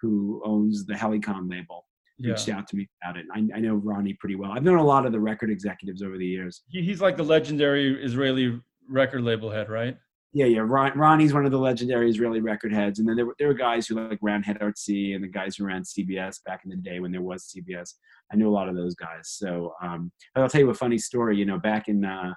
who 0.00 0.40
owns 0.42 0.86
the 0.86 0.94
Helicon 0.94 1.50
label, 1.50 1.84
reached 2.18 2.48
out 2.48 2.66
to 2.68 2.76
me 2.76 2.88
about 3.02 3.18
it. 3.18 3.26
I, 3.34 3.46
I, 3.54 3.60
know 3.60 3.74
Ronnie 3.74 4.14
pretty 4.14 4.36
well. 4.36 4.52
I've 4.52 4.62
known 4.62 4.78
a 4.78 4.84
lot 4.84 5.06
of 5.06 5.12
the 5.12 5.20
record 5.20 5.50
executives 5.50 6.02
over 6.02 6.16
the 6.16 6.26
years. 6.26 6.62
He, 6.68 6.82
he's 6.82 7.00
like 7.02 7.18
the 7.18 7.22
legendary 7.22 8.02
Israeli 8.02 8.58
record 8.88 9.22
label 9.22 9.50
head, 9.50 9.68
right? 9.68 9.96
Yeah, 10.34 10.46
yeah. 10.46 10.60
Ron, 10.64 10.96
Ronnie's 10.96 11.34
one 11.34 11.44
of 11.44 11.52
the 11.52 11.58
legendary 11.58 12.08
Israeli 12.08 12.40
record 12.40 12.72
heads, 12.72 12.98
and 12.98 13.06
then 13.06 13.16
there 13.16 13.26
were 13.26 13.34
there 13.38 13.48
were 13.48 13.54
guys 13.54 13.86
who 13.86 13.96
like 13.96 14.18
ran 14.22 14.42
Hed 14.42 14.60
Arzi 14.60 15.14
and 15.14 15.22
the 15.22 15.28
guys 15.28 15.56
who 15.56 15.66
ran 15.66 15.82
CBS 15.82 16.42
back 16.44 16.62
in 16.64 16.70
the 16.70 16.76
day 16.76 17.00
when 17.00 17.12
there 17.12 17.20
was 17.20 17.52
CBS. 17.54 17.94
I 18.32 18.36
knew 18.36 18.48
a 18.48 18.50
lot 18.50 18.68
of 18.68 18.74
those 18.74 18.94
guys. 18.94 19.28
So 19.28 19.74
um, 19.82 20.10
I'll 20.34 20.48
tell 20.48 20.62
you 20.62 20.70
a 20.70 20.74
funny 20.74 20.96
story. 20.96 21.36
You 21.36 21.44
know, 21.44 21.58
back 21.58 21.88
in 21.88 22.04
uh, 22.04 22.32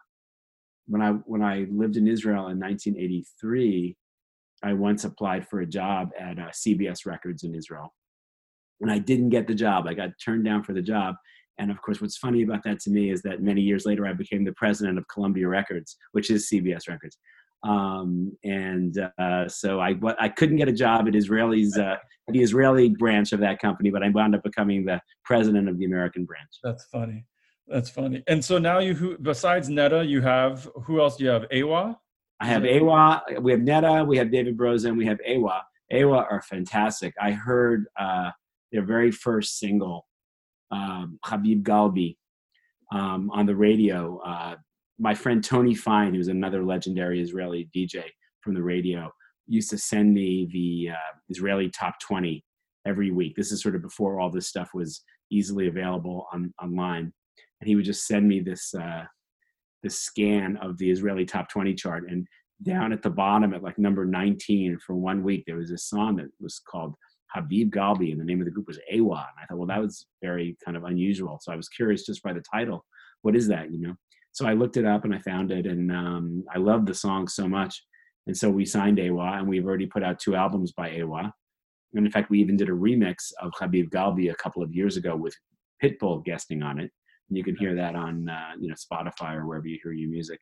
when 0.88 1.02
I 1.02 1.12
when 1.26 1.42
I 1.42 1.68
lived 1.72 1.96
in 1.96 2.08
Israel 2.08 2.48
in 2.48 2.60
1983, 2.60 3.96
I 4.62 4.74
once 4.74 5.06
applied 5.06 5.48
for 5.48 5.62
a 5.62 5.66
job 5.66 6.10
at 6.20 6.38
uh, 6.38 6.50
CBS 6.50 7.06
Records 7.06 7.44
in 7.44 7.56
Israel, 7.56 7.94
and 8.82 8.92
I 8.92 9.00
didn't 9.00 9.30
get 9.30 9.48
the 9.48 9.56
job. 9.56 9.88
I 9.88 9.94
got 9.94 10.10
turned 10.24 10.44
down 10.44 10.64
for 10.64 10.74
the 10.74 10.82
job. 10.82 11.16
And 11.58 11.72
of 11.72 11.82
course, 11.82 12.02
what's 12.02 12.18
funny 12.18 12.44
about 12.44 12.64
that 12.66 12.82
to 12.82 12.90
me 12.90 13.10
is 13.12 13.22
that 13.22 13.42
many 13.42 13.62
years 13.62 13.86
later, 13.86 14.06
I 14.06 14.12
became 14.12 14.44
the 14.44 14.52
president 14.54 14.98
of 14.98 15.08
Columbia 15.08 15.48
Records, 15.48 15.96
which 16.12 16.30
is 16.30 16.50
CBS 16.52 16.90
Records. 16.90 17.18
Um, 17.64 18.38
and 18.44 18.98
uh, 19.18 19.48
so 19.48 19.80
I 19.80 19.96
I 20.20 20.30
couldn't 20.30 20.58
get 20.58 20.68
a 20.68 20.74
job 20.74 21.08
at 21.08 21.14
Israelis 21.14 21.78
uh, 21.78 21.98
the 22.28 22.42
Israeli 22.42 22.90
branch 22.90 23.34
of 23.34 23.40
that 23.40 23.60
company, 23.60 23.90
but 23.92 24.04
I 24.04 24.10
wound 24.10 24.36
up 24.36 24.44
becoming 24.44 24.86
the 24.86 25.02
president 25.24 25.70
of 25.70 25.78
the 25.78 25.86
American 25.86 26.26
branch. 26.26 26.50
That's 26.64 26.86
funny. 26.86 27.26
That's 27.68 27.90
funny. 27.90 28.24
And 28.28 28.44
so 28.44 28.58
now 28.58 28.80
you 28.80 28.94
who 28.94 29.18
besides 29.18 29.70
Netta, 29.70 30.06
you 30.06 30.22
have 30.22 30.70
who 30.84 31.02
else 31.02 31.18
do 31.18 31.24
you 31.24 31.30
have? 31.30 31.46
A-WA? 31.52 31.96
I 32.40 32.48
have 32.48 32.66
A-WA, 32.66 33.22
we 33.40 33.52
have 33.52 33.62
Netta, 33.62 34.04
we 34.04 34.18
have 34.18 34.30
David 34.30 34.58
Broza, 34.58 34.90
and 34.90 34.98
we 34.98 35.06
have 35.06 35.20
A-WA. 35.26 35.62
A-WA 35.92 36.26
are 36.30 36.42
fantastic. 36.42 37.14
I 37.20 37.32
heard 37.32 37.86
uh, 37.98 38.32
their 38.72 38.84
very 38.84 39.10
first 39.10 39.58
single, 39.58 40.06
um, 40.70 41.18
Habib 41.24 41.64
Galbi, 41.64 42.18
um, 42.92 43.32
on 43.32 43.46
the 43.46 43.56
radio. 43.56 44.20
Uh, 44.20 44.56
my 44.98 45.14
friend 45.14 45.44
Tony 45.44 45.76
Fine, 45.76 46.14
who's 46.14 46.28
another 46.28 46.64
legendary 46.64 47.22
Israeli 47.22 47.70
DJ 47.76 48.04
from 48.42 48.54
the 48.54 48.64
radio, 48.64 49.12
used 49.48 49.70
to 49.72 49.78
send 49.78 50.14
me 50.14 50.48
the 50.52 50.94
uh, 50.94 51.18
Israeli 51.30 51.70
top 51.70 52.00
20 52.00 52.44
every 52.88 53.12
week. 53.12 53.36
This 53.36 53.52
is 53.52 53.62
sort 53.62 53.76
of 53.76 53.82
before 53.82 54.20
all 54.20 54.30
this 54.30 54.48
stuff 54.48 54.70
was 54.74 55.02
easily 55.32 55.68
available 55.68 56.28
on 56.32 56.54
online, 56.62 57.12
and 57.62 57.68
he 57.68 57.76
would 57.76 57.86
just 57.86 58.08
send 58.08 58.28
me 58.28 58.40
this 58.40 58.74
uh, 58.74 59.04
this 59.84 60.00
scan 60.00 60.58
of 60.58 60.78
the 60.78 60.90
Israeli 60.90 61.26
top 61.26 61.50
20 61.50 61.74
chart. 61.76 62.10
And 62.10 62.26
down 62.64 62.94
at 62.94 63.04
the 63.04 63.10
bottom, 63.10 63.54
at 63.54 63.64
like 63.64 63.78
number 63.78 64.06
19 64.06 64.80
for 64.80 64.96
one 64.96 65.24
week, 65.24 65.44
there 65.46 65.58
was 65.58 65.72
a 65.72 65.78
song 65.78 66.16
that 66.16 66.28
was 66.40 66.60
called 66.60 66.96
Habib 67.34 67.72
Galbi, 67.72 68.12
and 68.12 68.20
the 68.20 68.26
name 68.26 68.40
of 68.40 68.46
the 68.46 68.52
group 68.52 68.68
was 68.68 68.80
A-WA. 68.90 69.18
And 69.18 69.44
I 69.44 69.46
thought, 69.46 69.58
well, 69.58 69.68
that 69.68 69.82
was 69.82 70.08
very 70.24 70.58
kind 70.64 70.78
of 70.78 70.86
unusual. 70.86 71.38
So 71.42 71.52
I 71.52 71.56
was 71.56 71.70
curious 71.70 72.06
just 72.06 72.24
by 72.24 72.34
the 72.34 72.44
title, 72.52 72.86
what 73.22 73.36
is 73.36 73.48
that, 73.50 73.72
you 73.72 73.82
know? 73.82 73.96
So 74.36 74.46
I 74.46 74.54
looked 74.54 74.78
it 74.78 74.86
up 74.86 75.04
and 75.06 75.16
I 75.16 75.20
found 75.20 75.52
it, 75.52 75.66
and 75.66 75.92
um, 75.92 76.44
I 76.54 76.60
loved 76.60 76.88
the 76.88 76.94
song 76.94 77.28
so 77.28 77.48
much 77.48 77.82
and 78.28 78.36
so 78.36 78.50
we 78.50 78.66
signed 78.66 79.00
A-WA, 79.00 79.38
and 79.38 79.48
we've 79.48 79.66
already 79.66 79.86
put 79.86 80.04
out 80.04 80.20
two 80.20 80.36
albums 80.36 80.72
by 80.72 80.90
A-WA. 80.90 81.30
And 81.94 82.06
in 82.06 82.12
fact, 82.12 82.30
we 82.30 82.40
even 82.40 82.58
did 82.58 82.70
a 82.70 82.74
remix 82.74 83.32
of 83.42 83.54
Habib 83.56 83.90
Galbi 83.90 84.32
a 84.32 84.36
couple 84.36 84.64
of 84.64 84.74
years 84.74 84.98
ago 84.98 85.16
with 85.16 85.36
Pitbull 85.82 86.26
guesting 86.26 86.64
on 86.64 86.80
it. 86.80 86.92
And 87.30 87.38
you 87.38 87.44
can 87.44 87.56
hear 87.56 87.76
that 87.76 87.96
on 87.96 88.30
uh, 88.30 88.52
you 88.60 88.70
know 88.70 88.76
Spotify 88.76 89.36
or 89.36 89.48
wherever 89.48 89.68
you 89.68 89.80
hear 89.82 89.94
your 89.94 90.10
music. 90.10 90.40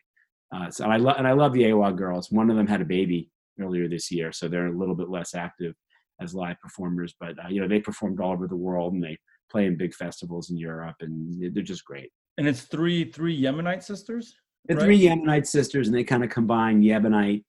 Uh, 0.54 0.70
so 0.70 0.86
I 0.86 0.98
love 0.98 1.18
and 1.18 1.28
I 1.28 1.34
love 1.34 1.54
the 1.54 1.66
A-WA 1.66 1.92
girls. 1.92 2.32
One 2.32 2.50
of 2.50 2.58
them 2.58 2.68
had 2.68 2.82
a 2.82 2.86
baby 2.86 3.30
earlier 3.62 3.88
this 3.88 4.12
year, 4.12 4.32
so 4.32 4.48
they're 4.48 4.68
a 4.68 4.78
little 4.78 4.96
bit 4.96 5.10
less 5.10 5.34
active 5.36 5.76
as 6.22 6.34
live 6.34 6.60
performers. 6.60 7.14
But 7.20 7.36
uh, 7.44 7.50
you 7.50 7.62
know 7.62 7.68
they 7.68 7.80
performed 7.80 8.20
all 8.20 8.32
over 8.32 8.48
the 8.48 8.56
world 8.56 8.94
and 8.94 9.04
they 9.04 9.18
play 9.52 9.66
in 9.66 9.78
big 9.78 9.94
festivals 9.94 10.50
in 10.50 10.58
Europe, 10.58 10.96
and 11.02 11.54
they're 11.54 11.64
just 11.64 11.86
great. 11.86 12.12
And 12.38 12.48
it's 12.48 12.62
three 12.62 13.06
three 13.06 13.40
Yemenite 13.40 13.84
sisters. 13.84 14.36
The 14.68 14.76
right? 14.76 14.84
three 14.84 15.00
Yemenite 15.00 15.48
sisters, 15.48 15.88
and 15.88 15.96
they 15.96 16.04
kind 16.04 16.24
of 16.24 16.30
combine 16.30 16.82
Yemenite 16.82 17.44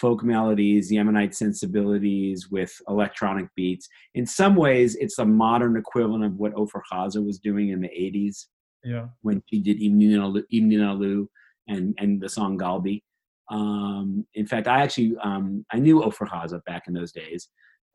folk 0.00 0.24
melodies, 0.24 0.90
Yemenite 0.90 1.34
sensibilities 1.34 2.50
with 2.50 2.74
electronic 2.88 3.46
beats. 3.54 3.88
In 4.14 4.26
some 4.26 4.56
ways, 4.56 4.96
it's 4.96 5.18
a 5.18 5.24
modern 5.24 5.76
equivalent 5.76 6.24
of 6.24 6.36
what 6.36 6.54
Ofra 6.54 6.80
Haza 6.92 7.24
was 7.24 7.38
doing 7.38 7.70
in 7.70 7.80
the 7.80 7.88
80s. 7.88 8.46
Yeah. 8.84 9.06
When 9.20 9.42
she 9.48 9.60
did 9.60 9.82
Im 9.82 9.98
Nin'Alu 9.98 11.26
and, 11.68 11.94
and 11.98 12.20
the 12.20 12.28
song 12.28 12.58
Galbi. 12.58 13.02
Um, 13.50 14.26
in 14.34 14.46
fact, 14.46 14.66
I 14.66 14.82
actually, 14.82 15.14
um, 15.22 15.64
I 15.72 15.78
knew 15.78 16.00
Ofra 16.00 16.28
Haza 16.28 16.64
back 16.64 16.84
in 16.88 16.94
those 16.94 17.12
days. 17.12 17.48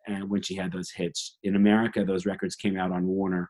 And 0.06 0.30
when 0.30 0.42
she 0.42 0.56
had 0.56 0.72
those 0.72 0.92
hits 0.92 1.38
in 1.44 1.56
America, 1.56 2.06
those 2.06 2.26
records 2.26 2.56
came 2.56 2.78
out 2.78 2.92
on 2.92 3.08
Warner 3.08 3.50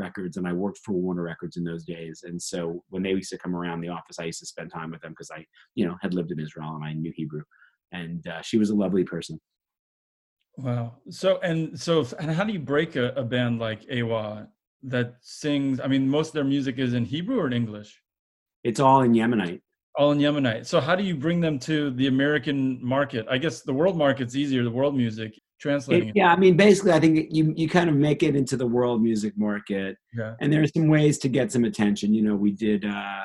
records 0.00 0.36
and 0.36 0.46
I 0.48 0.52
worked 0.52 0.78
for 0.84 0.92
Warner 0.92 1.22
Records 1.22 1.56
in 1.56 1.64
those 1.64 1.84
days. 1.84 2.24
And 2.26 2.40
so 2.40 2.82
when 2.88 3.02
they 3.02 3.10
used 3.10 3.30
to 3.30 3.38
come 3.38 3.54
around 3.54 3.80
the 3.80 3.88
office, 3.88 4.18
I 4.18 4.24
used 4.24 4.40
to 4.40 4.46
spend 4.46 4.70
time 4.72 4.90
with 4.90 5.00
them 5.02 5.12
because 5.12 5.30
I, 5.30 5.44
you 5.74 5.86
know, 5.86 5.96
had 6.02 6.14
lived 6.14 6.32
in 6.32 6.40
Israel 6.40 6.74
and 6.74 6.84
I 6.84 6.92
knew 6.92 7.12
Hebrew 7.14 7.42
and 7.92 8.26
uh, 8.26 8.42
she 8.42 8.58
was 8.58 8.70
a 8.70 8.74
lovely 8.74 9.04
person. 9.04 9.40
Wow. 10.56 10.96
So 11.08 11.38
and 11.40 11.78
so 11.78 12.06
and 12.18 12.30
how 12.30 12.44
do 12.44 12.52
you 12.52 12.58
break 12.58 12.96
a, 12.96 13.08
a 13.14 13.22
band 13.22 13.60
like 13.60 13.82
A-WA 13.88 14.44
that 14.84 15.14
sings? 15.20 15.80
I 15.80 15.86
mean, 15.86 16.08
most 16.08 16.28
of 16.28 16.34
their 16.34 16.44
music 16.44 16.78
is 16.78 16.94
in 16.94 17.04
Hebrew 17.04 17.38
or 17.40 17.46
in 17.46 17.52
English. 17.52 18.02
It's 18.64 18.80
all 18.80 19.02
in 19.02 19.12
Yemenite. 19.12 19.60
All 19.96 20.12
in 20.12 20.18
Yemenite. 20.18 20.66
So 20.66 20.80
how 20.80 20.94
do 20.96 21.02
you 21.02 21.16
bring 21.16 21.40
them 21.40 21.58
to 21.60 21.90
the 21.90 22.08
American 22.08 22.78
market? 22.84 23.26
I 23.30 23.38
guess 23.38 23.62
the 23.62 23.72
world 23.72 23.96
market's 23.96 24.36
easier. 24.36 24.62
The 24.62 24.70
world 24.70 24.96
music 24.96 25.32
translating. 25.60 26.08
It, 26.08 26.16
yeah, 26.16 26.32
I 26.32 26.36
mean, 26.36 26.56
basically, 26.56 26.92
I 26.92 27.00
think 27.00 27.28
you 27.30 27.52
you 27.56 27.68
kind 27.68 27.88
of 27.88 27.96
make 27.96 28.22
it 28.22 28.34
into 28.34 28.56
the 28.56 28.66
world 28.66 29.02
music 29.02 29.34
market. 29.36 29.96
Yeah. 30.16 30.34
And 30.40 30.52
there 30.52 30.62
are 30.62 30.66
some 30.66 30.88
ways 30.88 31.18
to 31.18 31.28
get 31.28 31.52
some 31.52 31.64
attention. 31.64 32.14
You 32.14 32.22
know, 32.22 32.34
we 32.34 32.52
did 32.52 32.84
uh, 32.84 33.24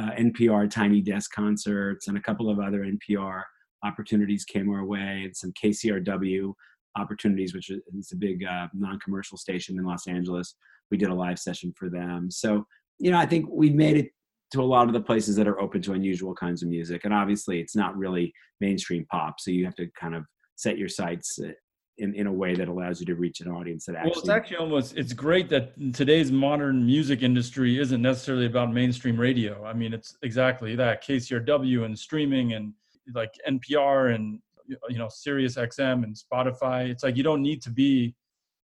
uh, 0.00 0.10
NPR 0.12 0.70
Tiny 0.70 1.00
Desk 1.00 1.30
concerts 1.32 2.08
and 2.08 2.16
a 2.16 2.20
couple 2.20 2.50
of 2.50 2.58
other 2.58 2.84
NPR 2.84 3.42
opportunities 3.84 4.44
came 4.44 4.70
our 4.70 4.84
way 4.84 5.22
and 5.24 5.36
some 5.36 5.52
KCRW 5.62 6.52
opportunities, 6.96 7.54
which 7.54 7.70
is 7.70 8.12
a 8.12 8.16
big 8.16 8.44
uh, 8.44 8.68
non-commercial 8.74 9.36
station 9.36 9.78
in 9.78 9.84
Los 9.84 10.06
Angeles. 10.06 10.54
We 10.90 10.96
did 10.96 11.10
a 11.10 11.14
live 11.14 11.38
session 11.38 11.72
for 11.76 11.90
them. 11.90 12.30
So, 12.30 12.66
you 12.98 13.10
know, 13.10 13.18
I 13.18 13.26
think 13.26 13.46
we 13.50 13.70
made 13.70 13.96
it 13.96 14.10
to 14.52 14.62
a 14.62 14.64
lot 14.64 14.86
of 14.86 14.92
the 14.92 15.00
places 15.00 15.36
that 15.36 15.48
are 15.48 15.60
open 15.60 15.82
to 15.82 15.92
unusual 15.92 16.34
kinds 16.34 16.62
of 16.62 16.68
music. 16.68 17.04
And 17.04 17.12
obviously 17.12 17.60
it's 17.60 17.76
not 17.76 17.96
really 17.96 18.32
mainstream 18.60 19.04
pop. 19.10 19.40
So 19.40 19.50
you 19.50 19.64
have 19.64 19.74
to 19.76 19.88
kind 19.98 20.14
of 20.14 20.24
set 20.56 20.78
your 20.78 20.88
sights 20.88 21.38
uh, 21.42 21.52
in, 21.98 22.14
in 22.14 22.26
a 22.26 22.32
way 22.32 22.54
that 22.54 22.68
allows 22.68 23.00
you 23.00 23.06
to 23.06 23.14
reach 23.14 23.40
an 23.40 23.48
audience 23.48 23.86
that 23.86 23.96
actually. 23.96 24.10
Well, 24.10 24.20
it's 24.20 24.28
actually 24.28 24.56
almost, 24.56 24.96
it's 24.96 25.12
great 25.12 25.48
that 25.50 25.72
today's 25.94 26.30
modern 26.30 26.84
music 26.84 27.22
industry 27.22 27.78
isn't 27.78 28.02
necessarily 28.02 28.46
about 28.46 28.72
mainstream 28.72 29.18
radio. 29.18 29.64
I 29.64 29.72
mean, 29.72 29.94
it's 29.94 30.16
exactly 30.22 30.76
that 30.76 31.04
KCRW 31.04 31.84
and 31.84 31.98
streaming 31.98 32.52
and 32.54 32.74
like 33.14 33.32
NPR 33.48 34.14
and 34.14 34.40
you 34.88 34.98
know 34.98 35.08
Sirius 35.08 35.56
XM 35.56 36.02
and 36.02 36.16
Spotify. 36.16 36.88
It's 36.88 37.04
like 37.04 37.16
you 37.16 37.22
don't 37.22 37.42
need 37.42 37.62
to 37.62 37.70
be 37.70 38.14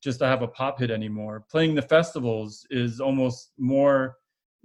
just 0.02 0.18
to 0.20 0.26
have 0.26 0.42
a 0.42 0.48
pop 0.48 0.78
hit 0.80 0.90
anymore. 0.90 1.44
Playing 1.50 1.74
the 1.74 1.82
festivals 1.82 2.66
is 2.70 3.00
almost 3.00 3.52
more 3.58 4.16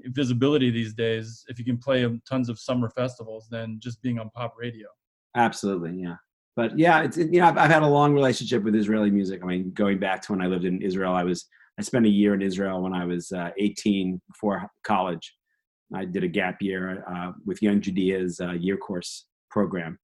visibility 0.05 0.69
these 0.71 0.93
days 0.93 1.43
if 1.47 1.59
you 1.59 1.65
can 1.65 1.77
play 1.77 2.07
tons 2.27 2.49
of 2.49 2.59
summer 2.59 2.89
festivals 2.89 3.47
than 3.49 3.79
just 3.81 4.01
being 4.01 4.19
on 4.19 4.29
pop 4.29 4.55
radio. 4.57 4.87
Absolutely, 5.35 6.01
yeah. 6.01 6.15
But 6.55 6.77
yeah, 6.79 7.03
it's 7.03 7.17
you 7.17 7.39
know 7.39 7.47
I've, 7.47 7.57
I've 7.57 7.71
had 7.71 7.83
a 7.83 7.87
long 7.87 8.13
relationship 8.13 8.63
with 8.63 8.75
Israeli 8.75 9.11
music. 9.11 9.41
I 9.43 9.45
mean, 9.45 9.71
going 9.71 9.99
back 9.99 10.21
to 10.23 10.31
when 10.31 10.41
I 10.41 10.47
lived 10.47 10.65
in 10.65 10.81
Israel, 10.81 11.13
I 11.13 11.23
was 11.23 11.45
I 11.77 11.81
spent 11.81 12.05
a 12.05 12.09
year 12.09 12.33
in 12.33 12.41
Israel 12.41 12.81
when 12.81 12.93
I 12.93 13.05
was 13.05 13.31
uh, 13.31 13.49
18 13.57 14.21
before 14.27 14.69
college. 14.83 15.33
I 15.93 16.05
did 16.05 16.23
a 16.23 16.27
gap 16.27 16.61
year 16.61 17.03
uh, 17.07 17.33
with 17.45 17.61
Young 17.61 17.81
Judaea's 17.81 18.39
uh, 18.39 18.53
year 18.53 18.77
course 18.77 19.25
program, 19.49 19.99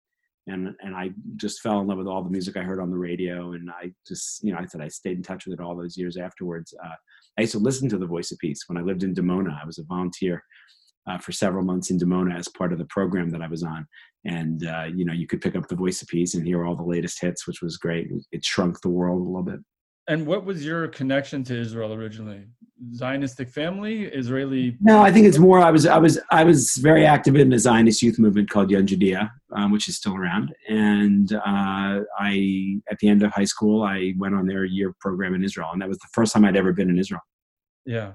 and 0.46 0.74
and 0.80 0.94
I 0.94 1.10
just 1.34 1.60
fell 1.60 1.80
in 1.80 1.88
love 1.88 1.98
with 1.98 2.06
all 2.06 2.22
the 2.22 2.30
music 2.30 2.56
I 2.56 2.62
heard 2.62 2.80
on 2.80 2.90
the 2.90 2.96
radio, 2.96 3.52
and 3.52 3.68
I 3.68 3.92
just 4.06 4.42
you 4.44 4.52
know 4.52 4.58
I 4.58 4.66
said 4.66 4.80
I 4.80 4.88
stayed 4.88 5.16
in 5.16 5.22
touch 5.24 5.46
with 5.46 5.58
it 5.58 5.62
all 5.62 5.76
those 5.76 5.96
years 5.96 6.16
afterwards. 6.16 6.72
Uh, 6.82 6.94
I 7.38 7.42
used 7.42 7.52
to 7.52 7.58
listen 7.58 7.88
to 7.88 7.98
the 7.98 8.06
Voice 8.06 8.30
of 8.30 8.38
Peace 8.38 8.62
when 8.68 8.78
I 8.78 8.82
lived 8.82 9.02
in 9.02 9.14
Dimona. 9.14 9.60
I 9.60 9.66
was 9.66 9.78
a 9.78 9.84
volunteer 9.84 10.42
uh, 11.06 11.18
for 11.18 11.32
several 11.32 11.64
months 11.64 11.90
in 11.90 11.98
Dimona 11.98 12.38
as 12.38 12.48
part 12.48 12.72
of 12.72 12.78
the 12.78 12.86
program 12.86 13.30
that 13.30 13.42
I 13.42 13.46
was 13.46 13.62
on, 13.62 13.86
and 14.24 14.66
uh, 14.66 14.84
you 14.84 15.04
know 15.04 15.12
you 15.12 15.26
could 15.26 15.40
pick 15.40 15.56
up 15.56 15.68
the 15.68 15.76
Voice 15.76 16.02
of 16.02 16.08
Peace 16.08 16.34
and 16.34 16.46
hear 16.46 16.64
all 16.64 16.76
the 16.76 16.82
latest 16.82 17.20
hits, 17.20 17.46
which 17.46 17.62
was 17.62 17.76
great. 17.76 18.08
It 18.32 18.44
shrunk 18.44 18.80
the 18.80 18.90
world 18.90 19.22
a 19.22 19.24
little 19.24 19.42
bit. 19.42 19.60
And 20.08 20.26
what 20.26 20.44
was 20.44 20.64
your 20.64 20.86
connection 20.88 21.42
to 21.44 21.58
Israel 21.58 21.92
originally? 21.92 22.44
Zionistic 22.94 23.50
family, 23.50 24.04
Israeli? 24.04 24.76
No, 24.80 25.02
I 25.02 25.10
think 25.10 25.26
it's 25.26 25.38
more. 25.38 25.58
I 25.58 25.70
was 25.70 25.86
I 25.86 25.98
was 25.98 26.20
I 26.30 26.44
was 26.44 26.76
very 26.76 27.04
active 27.04 27.34
in 27.34 27.52
a 27.52 27.58
Zionist 27.58 28.02
youth 28.02 28.18
movement 28.18 28.50
called 28.50 28.70
Young 28.70 28.86
Judaea, 28.86 29.32
um, 29.56 29.72
which 29.72 29.88
is 29.88 29.96
still 29.96 30.14
around. 30.14 30.54
And 30.68 31.32
uh, 31.32 32.02
I, 32.18 32.80
at 32.90 32.98
the 33.00 33.08
end 33.08 33.22
of 33.22 33.32
high 33.32 33.44
school, 33.44 33.82
I 33.82 34.12
went 34.18 34.34
on 34.34 34.46
their 34.46 34.64
year 34.64 34.94
program 35.00 35.34
in 35.34 35.42
Israel, 35.42 35.70
and 35.72 35.82
that 35.82 35.88
was 35.88 35.98
the 35.98 36.08
first 36.12 36.34
time 36.34 36.44
I'd 36.44 36.56
ever 36.56 36.72
been 36.72 36.90
in 36.90 36.98
Israel. 36.98 37.22
Yeah, 37.84 38.12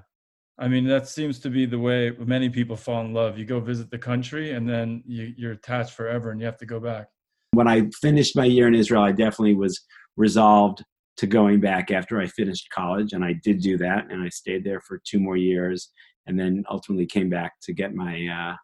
I 0.62 0.68
mean 0.68 0.86
that 0.86 1.08
seems 1.08 1.40
to 1.40 1.50
be 1.50 1.66
the 1.66 1.78
way 1.78 2.12
many 2.24 2.48
people 2.48 2.76
fall 2.76 3.00
in 3.04 3.12
love. 3.12 3.36
You 3.36 3.44
go 3.44 3.58
visit 3.58 3.90
the 3.90 3.98
country, 3.98 4.52
and 4.52 4.68
then 4.68 5.02
you, 5.04 5.34
you're 5.36 5.52
attached 5.52 5.92
forever, 5.94 6.30
and 6.30 6.38
you 6.40 6.46
have 6.46 6.58
to 6.58 6.66
go 6.66 6.78
back. 6.78 7.08
When 7.50 7.66
I 7.66 7.90
finished 8.00 8.36
my 8.36 8.44
year 8.44 8.68
in 8.68 8.74
Israel, 8.76 9.02
I 9.02 9.10
definitely 9.10 9.56
was 9.56 9.80
resolved 10.16 10.84
to 11.16 11.26
going 11.26 11.60
back 11.60 11.90
after 11.90 12.20
I 12.20 12.28
finished 12.28 12.68
college, 12.72 13.12
and 13.12 13.24
I 13.24 13.34
did 13.42 13.60
do 13.60 13.76
that, 13.78 14.06
and 14.08 14.22
I 14.22 14.28
stayed 14.28 14.62
there 14.62 14.80
for 14.86 15.00
two 15.04 15.18
more 15.18 15.36
years, 15.36 15.90
and 16.26 16.38
then 16.38 16.62
ultimately 16.70 17.06
came 17.06 17.28
back 17.28 17.54
to 17.62 17.72
get 17.72 17.92
my 17.92 18.14
uh, 18.28 18.54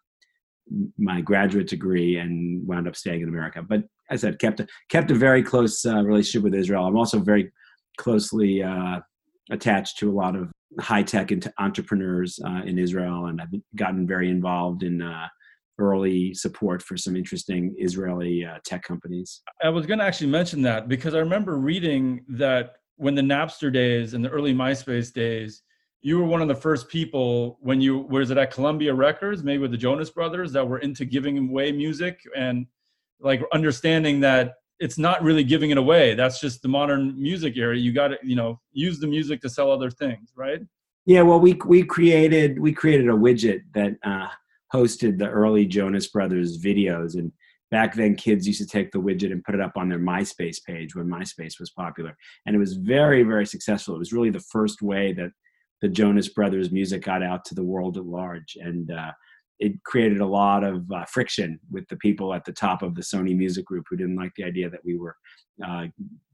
my 0.98 1.20
graduate 1.20 1.66
degree 1.66 2.18
and 2.18 2.64
wound 2.64 2.86
up 2.86 2.94
staying 2.94 3.22
in 3.22 3.28
America. 3.28 3.60
But 3.60 3.82
as 4.08 4.22
I 4.22 4.28
said, 4.28 4.38
kept 4.38 4.60
a, 4.60 4.68
kept 4.88 5.10
a 5.10 5.14
very 5.16 5.42
close 5.42 5.84
uh, 5.84 6.00
relationship 6.04 6.44
with 6.44 6.54
Israel. 6.54 6.86
I'm 6.86 6.96
also 6.96 7.18
very 7.18 7.50
closely 7.96 8.62
uh, 8.62 9.00
attached 9.50 9.98
to 9.98 10.10
a 10.10 10.12
lot 10.12 10.36
of 10.36 10.50
high 10.80 11.02
tech 11.02 11.30
entrepreneurs 11.58 12.38
uh, 12.44 12.62
in 12.64 12.78
Israel, 12.78 13.26
and 13.26 13.40
I've 13.40 13.48
gotten 13.76 14.06
very 14.06 14.30
involved 14.30 14.82
in 14.82 15.02
uh, 15.02 15.28
early 15.78 16.34
support 16.34 16.82
for 16.82 16.96
some 16.96 17.16
interesting 17.16 17.74
Israeli 17.78 18.44
uh, 18.44 18.58
tech 18.64 18.82
companies. 18.82 19.42
I 19.62 19.68
was 19.68 19.86
going 19.86 19.98
to 20.00 20.04
actually 20.04 20.30
mention 20.30 20.62
that 20.62 20.88
because 20.88 21.14
I 21.14 21.18
remember 21.18 21.56
reading 21.58 22.24
that 22.30 22.76
when 22.96 23.14
the 23.14 23.22
Napster 23.22 23.72
days 23.72 24.14
and 24.14 24.24
the 24.24 24.28
early 24.28 24.52
MySpace 24.52 25.12
days, 25.12 25.62
you 26.00 26.18
were 26.18 26.24
one 26.24 26.42
of 26.42 26.48
the 26.48 26.54
first 26.54 26.88
people 26.88 27.58
when 27.60 27.80
you 27.80 27.98
was 27.98 28.30
it 28.30 28.38
at 28.38 28.52
Columbia 28.52 28.94
Records, 28.94 29.42
maybe 29.42 29.58
with 29.62 29.70
the 29.70 29.76
Jonas 29.76 30.10
Brothers, 30.10 30.52
that 30.52 30.66
were 30.66 30.78
into 30.78 31.04
giving 31.04 31.38
away 31.38 31.72
music 31.72 32.20
and 32.36 32.66
like 33.20 33.42
understanding 33.52 34.20
that 34.20 34.54
it's 34.80 34.98
not 34.98 35.22
really 35.22 35.44
giving 35.44 35.70
it 35.70 35.78
away. 35.78 36.14
That's 36.14 36.40
just 36.40 36.62
the 36.62 36.68
modern 36.68 37.20
music 37.20 37.56
area. 37.56 37.80
You 37.80 37.92
got 37.92 38.08
to 38.08 38.18
you 38.22 38.36
know 38.36 38.60
use 38.72 38.98
the 38.98 39.06
music 39.06 39.40
to 39.42 39.48
sell 39.48 39.70
other 39.70 39.90
things, 39.90 40.32
right? 40.36 40.60
Yeah, 41.06 41.22
well, 41.22 41.40
we 41.40 41.54
we 41.66 41.82
created 41.84 42.58
we 42.58 42.72
created 42.72 43.08
a 43.08 43.12
widget 43.12 43.62
that 43.74 43.94
uh, 44.04 44.28
hosted 44.72 45.18
the 45.18 45.28
early 45.28 45.66
Jonas 45.66 46.06
Brothers 46.08 46.62
videos. 46.62 47.14
And 47.14 47.32
back 47.70 47.94
then, 47.94 48.14
kids 48.14 48.46
used 48.46 48.60
to 48.60 48.66
take 48.66 48.92
the 48.92 49.00
widget 49.00 49.32
and 49.32 49.44
put 49.44 49.54
it 49.54 49.60
up 49.60 49.72
on 49.76 49.88
their 49.88 49.98
MySpace 49.98 50.62
page 50.64 50.94
when 50.94 51.06
MySpace 51.08 51.58
was 51.58 51.70
popular. 51.70 52.16
And 52.46 52.54
it 52.54 52.58
was 52.58 52.74
very, 52.74 53.22
very 53.22 53.46
successful. 53.46 53.94
It 53.94 54.00
was 54.00 54.12
really 54.12 54.30
the 54.30 54.40
first 54.52 54.82
way 54.82 55.12
that 55.14 55.30
the 55.80 55.88
Jonas 55.88 56.28
Brothers 56.28 56.70
music 56.70 57.04
got 57.04 57.22
out 57.22 57.44
to 57.46 57.54
the 57.54 57.64
world 57.64 57.96
at 57.96 58.04
large. 58.04 58.56
And 58.60 58.90
uh, 58.90 59.12
it 59.58 59.72
created 59.84 60.20
a 60.20 60.26
lot 60.26 60.64
of 60.64 60.90
uh, 60.92 61.04
friction 61.06 61.58
with 61.70 61.86
the 61.88 61.96
people 61.96 62.32
at 62.32 62.44
the 62.44 62.52
top 62.52 62.82
of 62.82 62.94
the 62.94 63.02
Sony 63.02 63.36
Music 63.36 63.64
Group 63.64 63.86
who 63.88 63.96
didn't 63.96 64.16
like 64.16 64.32
the 64.36 64.44
idea 64.44 64.70
that 64.70 64.84
we 64.84 64.96
were 64.96 65.16
uh, 65.66 65.86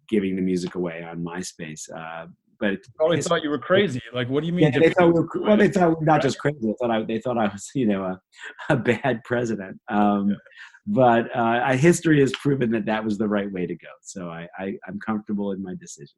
giving 0.08 0.36
the 0.36 0.42
music 0.42 0.74
away 0.74 1.02
on 1.02 1.24
MySpace. 1.24 1.82
Uh, 1.96 2.26
but 2.60 2.78
probably 2.96 3.20
thought 3.20 3.42
you 3.42 3.50
were 3.50 3.58
crazy. 3.58 4.00
Like, 4.12 4.28
what 4.28 4.40
do 4.42 4.46
you 4.46 4.52
mean? 4.52 4.72
Yeah, 4.72 4.78
they 4.78 4.90
thought 4.90 5.06
we 5.06 5.12
were, 5.12 5.28
well, 5.40 5.56
they 5.56 5.68
thought 5.68 6.02
not 6.02 6.22
just 6.22 6.38
crazy. 6.38 6.58
They 6.62 6.74
thought 6.80 6.90
I, 6.90 7.02
they 7.02 7.18
thought 7.18 7.36
I 7.36 7.48
was, 7.48 7.68
you 7.74 7.86
know, 7.86 8.04
a, 8.04 8.20
a 8.68 8.76
bad 8.76 9.22
president. 9.24 9.78
Um, 9.88 10.30
yeah. 10.30 10.36
But 10.86 11.34
uh, 11.34 11.72
history 11.72 12.20
has 12.20 12.32
proven 12.32 12.70
that 12.72 12.84
that 12.86 13.02
was 13.04 13.16
the 13.16 13.26
right 13.26 13.50
way 13.50 13.66
to 13.66 13.74
go. 13.74 13.88
So 14.02 14.28
I, 14.28 14.46
I, 14.58 14.74
I'm 14.86 15.00
comfortable 15.00 15.52
in 15.52 15.62
my 15.62 15.74
decision. 15.80 16.14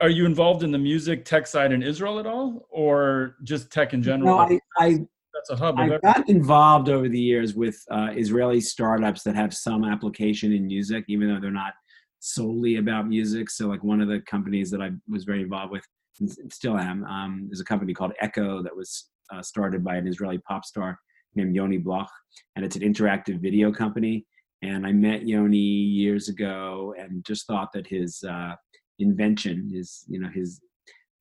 Are 0.00 0.08
you 0.08 0.24
involved 0.24 0.62
in 0.62 0.70
the 0.70 0.78
music 0.78 1.24
tech 1.24 1.46
side 1.46 1.72
in 1.72 1.82
Israel 1.82 2.18
at 2.18 2.26
all, 2.26 2.66
or 2.70 3.36
just 3.42 3.70
tech 3.70 3.92
in 3.92 4.02
general? 4.02 4.36
No, 4.36 4.38
I, 4.38 4.60
I 4.78 4.98
that's 5.48 5.60
a 5.60 5.64
hub. 5.64 5.78
I've 5.78 6.00
got 6.02 6.28
involved 6.28 6.88
over 6.88 7.08
the 7.08 7.20
years 7.20 7.54
with 7.54 7.82
uh, 7.90 8.10
Israeli 8.14 8.60
startups 8.60 9.22
that 9.22 9.34
have 9.34 9.54
some 9.54 9.84
application 9.84 10.52
in 10.52 10.66
music, 10.66 11.04
even 11.08 11.28
though 11.28 11.40
they're 11.40 11.50
not 11.50 11.74
solely 12.20 12.76
about 12.76 13.08
music. 13.08 13.50
So 13.50 13.66
like 13.66 13.82
one 13.84 14.00
of 14.00 14.08
the 14.08 14.20
companies 14.20 14.70
that 14.70 14.80
I 14.80 14.90
was 15.08 15.24
very 15.24 15.42
involved 15.42 15.72
with, 15.72 15.84
and 16.20 16.52
still 16.52 16.78
am, 16.78 17.04
um, 17.04 17.48
is 17.52 17.60
a 17.60 17.64
company 17.64 17.92
called 17.92 18.12
Eko 18.22 18.62
that 18.62 18.74
was 18.74 19.10
uh, 19.32 19.42
started 19.42 19.84
by 19.84 19.96
an 19.96 20.06
Israeli 20.06 20.38
pop 20.38 20.64
star 20.64 20.98
named 21.34 21.54
Yoni 21.54 21.78
Bloch, 21.78 22.10
and 22.56 22.64
it's 22.64 22.76
an 22.76 22.82
interactive 22.82 23.40
video 23.40 23.72
company. 23.72 24.26
And 24.62 24.86
I 24.86 24.92
met 24.92 25.28
Yoni 25.28 25.58
years 25.58 26.28
ago, 26.28 26.94
and 26.98 27.24
just 27.24 27.46
thought 27.46 27.72
that 27.74 27.86
his 27.86 28.22
uh, 28.22 28.54
invention, 28.98 29.70
his 29.74 30.04
you 30.08 30.20
know 30.20 30.30
his 30.32 30.60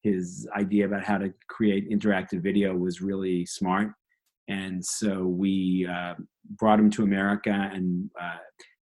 his 0.03 0.47
idea 0.55 0.85
about 0.85 1.03
how 1.03 1.17
to 1.17 1.33
create 1.47 1.89
interactive 1.89 2.41
video 2.41 2.75
was 2.75 3.01
really 3.01 3.45
smart. 3.45 3.93
And 4.47 4.83
so 4.83 5.25
we 5.25 5.87
uh, 5.89 6.15
brought 6.57 6.79
him 6.79 6.89
to 6.91 7.03
America 7.03 7.69
and 7.73 8.09
uh, 8.19 8.37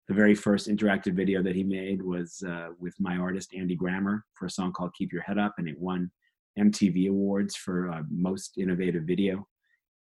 the 0.07 0.13
very 0.13 0.35
first 0.35 0.67
interactive 0.67 1.13
video 1.13 1.41
that 1.43 1.55
he 1.55 1.63
made 1.63 2.01
was 2.01 2.43
uh, 2.47 2.69
with 2.79 2.93
my 2.99 3.17
artist 3.17 3.53
Andy 3.55 3.75
Grammer 3.75 4.25
for 4.33 4.45
a 4.45 4.49
song 4.49 4.73
called 4.73 4.93
"Keep 4.97 5.13
Your 5.13 5.21
Head 5.21 5.37
Up," 5.37 5.53
and 5.57 5.69
it 5.69 5.79
won 5.79 6.11
MTV 6.59 7.09
awards 7.09 7.55
for 7.55 7.89
uh, 7.89 8.01
most 8.09 8.57
innovative 8.57 9.03
video. 9.03 9.47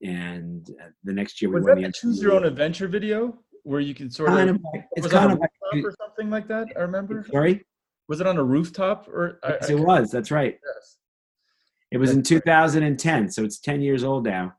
And 0.03 0.69
uh, 0.81 0.89
the 1.03 1.13
next 1.13 1.41
year 1.41 1.49
we 1.49 1.55
was 1.55 1.65
won 1.65 1.81
that 1.81 1.87
the 1.87 1.93
Choose 1.93 2.21
Your 2.21 2.33
Own 2.33 2.45
Adventure 2.45 2.87
video 2.87 3.39
where 3.63 3.81
you 3.81 3.93
can 3.93 4.09
sort 4.09 4.29
kind 4.29 4.49
of, 4.49 4.55
of 4.55 4.61
like, 4.73 4.85
it's 4.95 5.07
kind 5.07 5.25
on 5.25 5.31
of 5.31 5.39
like, 5.39 5.83
or 5.83 5.93
something 5.99 6.29
like 6.29 6.47
that. 6.47 6.67
I 6.77 6.81
remember. 6.81 7.25
Sorry, 7.29 7.65
was 8.07 8.21
it 8.21 8.27
on 8.27 8.37
a 8.37 8.43
rooftop 8.43 9.07
or? 9.07 9.39
yes, 9.43 9.69
I, 9.69 9.73
it 9.73 9.79
was. 9.79 10.11
That's 10.11 10.31
right. 10.31 10.57
Yes. 10.75 10.97
It 11.91 11.97
was 11.97 12.11
in 12.11 12.21
2010, 12.21 13.31
so 13.31 13.43
it's 13.43 13.59
10 13.59 13.81
years 13.81 14.03
old 14.03 14.25
now. 14.25 14.53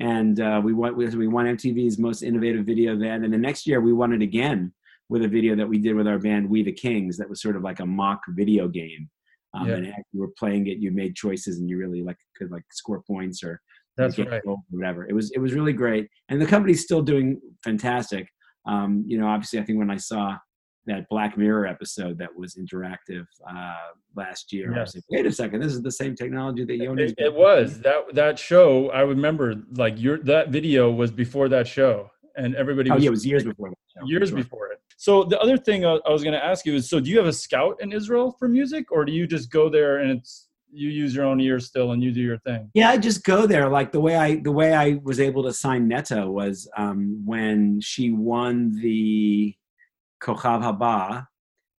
And 0.00 0.40
uh, 0.40 0.60
we 0.62 0.72
won 0.72 0.96
we 0.96 1.28
won 1.28 1.46
MTV's 1.46 1.98
most 1.98 2.22
innovative 2.22 2.66
video 2.66 2.96
then, 2.98 3.24
and 3.24 3.32
the 3.32 3.38
next 3.38 3.66
year 3.66 3.80
we 3.80 3.92
won 3.92 4.12
it 4.12 4.22
again 4.22 4.72
with 5.08 5.22
a 5.22 5.28
video 5.28 5.54
that 5.54 5.68
we 5.68 5.78
did 5.78 5.94
with 5.94 6.08
our 6.08 6.18
band 6.18 6.48
We 6.48 6.62
the 6.62 6.72
Kings 6.72 7.16
that 7.18 7.28
was 7.28 7.40
sort 7.40 7.56
of 7.56 7.62
like 7.62 7.80
a 7.80 7.86
mock 7.86 8.20
video 8.30 8.68
game. 8.68 9.08
Um, 9.52 9.68
yeah. 9.68 9.74
And 9.76 9.86
as 9.86 10.04
you 10.12 10.20
were 10.20 10.32
playing 10.36 10.66
it, 10.66 10.78
you 10.78 10.90
made 10.90 11.14
choices 11.14 11.58
and 11.58 11.68
you 11.68 11.78
really 11.78 12.02
like 12.02 12.16
could 12.36 12.50
like 12.50 12.64
score 12.72 13.02
points 13.06 13.44
or 13.44 13.60
that's 13.96 14.18
right. 14.18 14.42
or 14.44 14.56
whatever. 14.70 15.06
It 15.08 15.12
was 15.12 15.30
it 15.30 15.38
was 15.38 15.54
really 15.54 15.72
great, 15.72 16.08
and 16.28 16.40
the 16.40 16.46
company's 16.46 16.82
still 16.82 17.02
doing 17.02 17.40
fantastic. 17.62 18.28
Um, 18.66 19.04
you 19.06 19.18
know, 19.18 19.28
obviously, 19.28 19.60
I 19.60 19.62
think 19.62 19.78
when 19.78 19.90
I 19.90 19.96
saw 19.96 20.36
that 20.86 21.08
Black 21.08 21.36
Mirror 21.36 21.66
episode 21.66 22.18
that 22.18 22.34
was 22.34 22.54
interactive 22.54 23.26
uh, 23.48 23.74
last 24.14 24.52
year, 24.52 24.70
yes. 24.70 24.76
I 24.76 24.80
was 24.80 24.94
like, 24.96 25.04
wait 25.10 25.26
a 25.26 25.32
second, 25.32 25.60
this 25.60 25.72
is 25.72 25.82
the 25.82 25.90
same 25.90 26.14
technology 26.14 26.64
that 26.64 26.76
Yoni. 26.76 27.04
It, 27.04 27.14
it 27.18 27.34
was 27.34 27.80
that 27.80 28.14
that 28.14 28.38
show. 28.38 28.90
I 28.90 29.00
remember 29.00 29.54
like 29.72 30.00
your 30.00 30.18
that 30.18 30.50
video 30.50 30.90
was 30.90 31.10
before 31.10 31.48
that 31.48 31.66
show, 31.66 32.10
and 32.36 32.54
everybody. 32.54 32.90
Oh 32.90 32.94
was, 32.94 33.04
yeah, 33.04 33.08
it 33.08 33.10
was 33.10 33.26
years 33.26 33.44
before. 33.44 33.70
That 33.70 34.06
years 34.06 34.28
sure. 34.30 34.38
before 34.38 34.68
it. 34.72 34.80
So 34.96 35.24
the 35.24 35.38
other 35.40 35.58
thing 35.58 35.84
I, 35.84 35.98
was 36.08 36.22
going 36.22 36.34
to 36.34 36.44
ask 36.44 36.64
you 36.64 36.74
is, 36.74 36.88
so 36.88 37.00
do 37.00 37.10
you 37.10 37.18
have 37.18 37.26
a 37.26 37.32
scout 37.32 37.76
in 37.80 37.92
Israel 37.92 38.34
for 38.38 38.48
music, 38.48 38.90
or 38.90 39.04
do 39.04 39.12
you 39.12 39.26
just 39.26 39.50
go 39.50 39.68
there 39.68 39.98
and 39.98 40.10
it's 40.10 40.48
you 40.74 40.88
use 40.88 41.14
your 41.14 41.24
own 41.24 41.40
ears 41.40 41.66
still 41.66 41.92
and 41.92 42.02
you 42.02 42.12
do 42.12 42.20
your 42.20 42.38
thing? 42.38 42.70
Yeah, 42.74 42.90
I 42.90 42.98
just 42.98 43.24
go 43.24 43.46
there. 43.46 43.68
Like 43.68 43.92
the 43.92 44.00
way 44.00 44.16
I 44.16 44.36
the 44.36 44.52
way 44.52 44.74
I 44.74 45.00
was 45.02 45.20
able 45.20 45.42
to 45.44 45.52
sign 45.52 45.88
Netta 45.88 46.26
was 46.26 46.68
um, 46.76 47.22
when 47.24 47.80
she 47.80 48.10
won 48.10 48.72
the 48.80 49.54
Kochav 50.24 50.62
Haba 50.62 51.26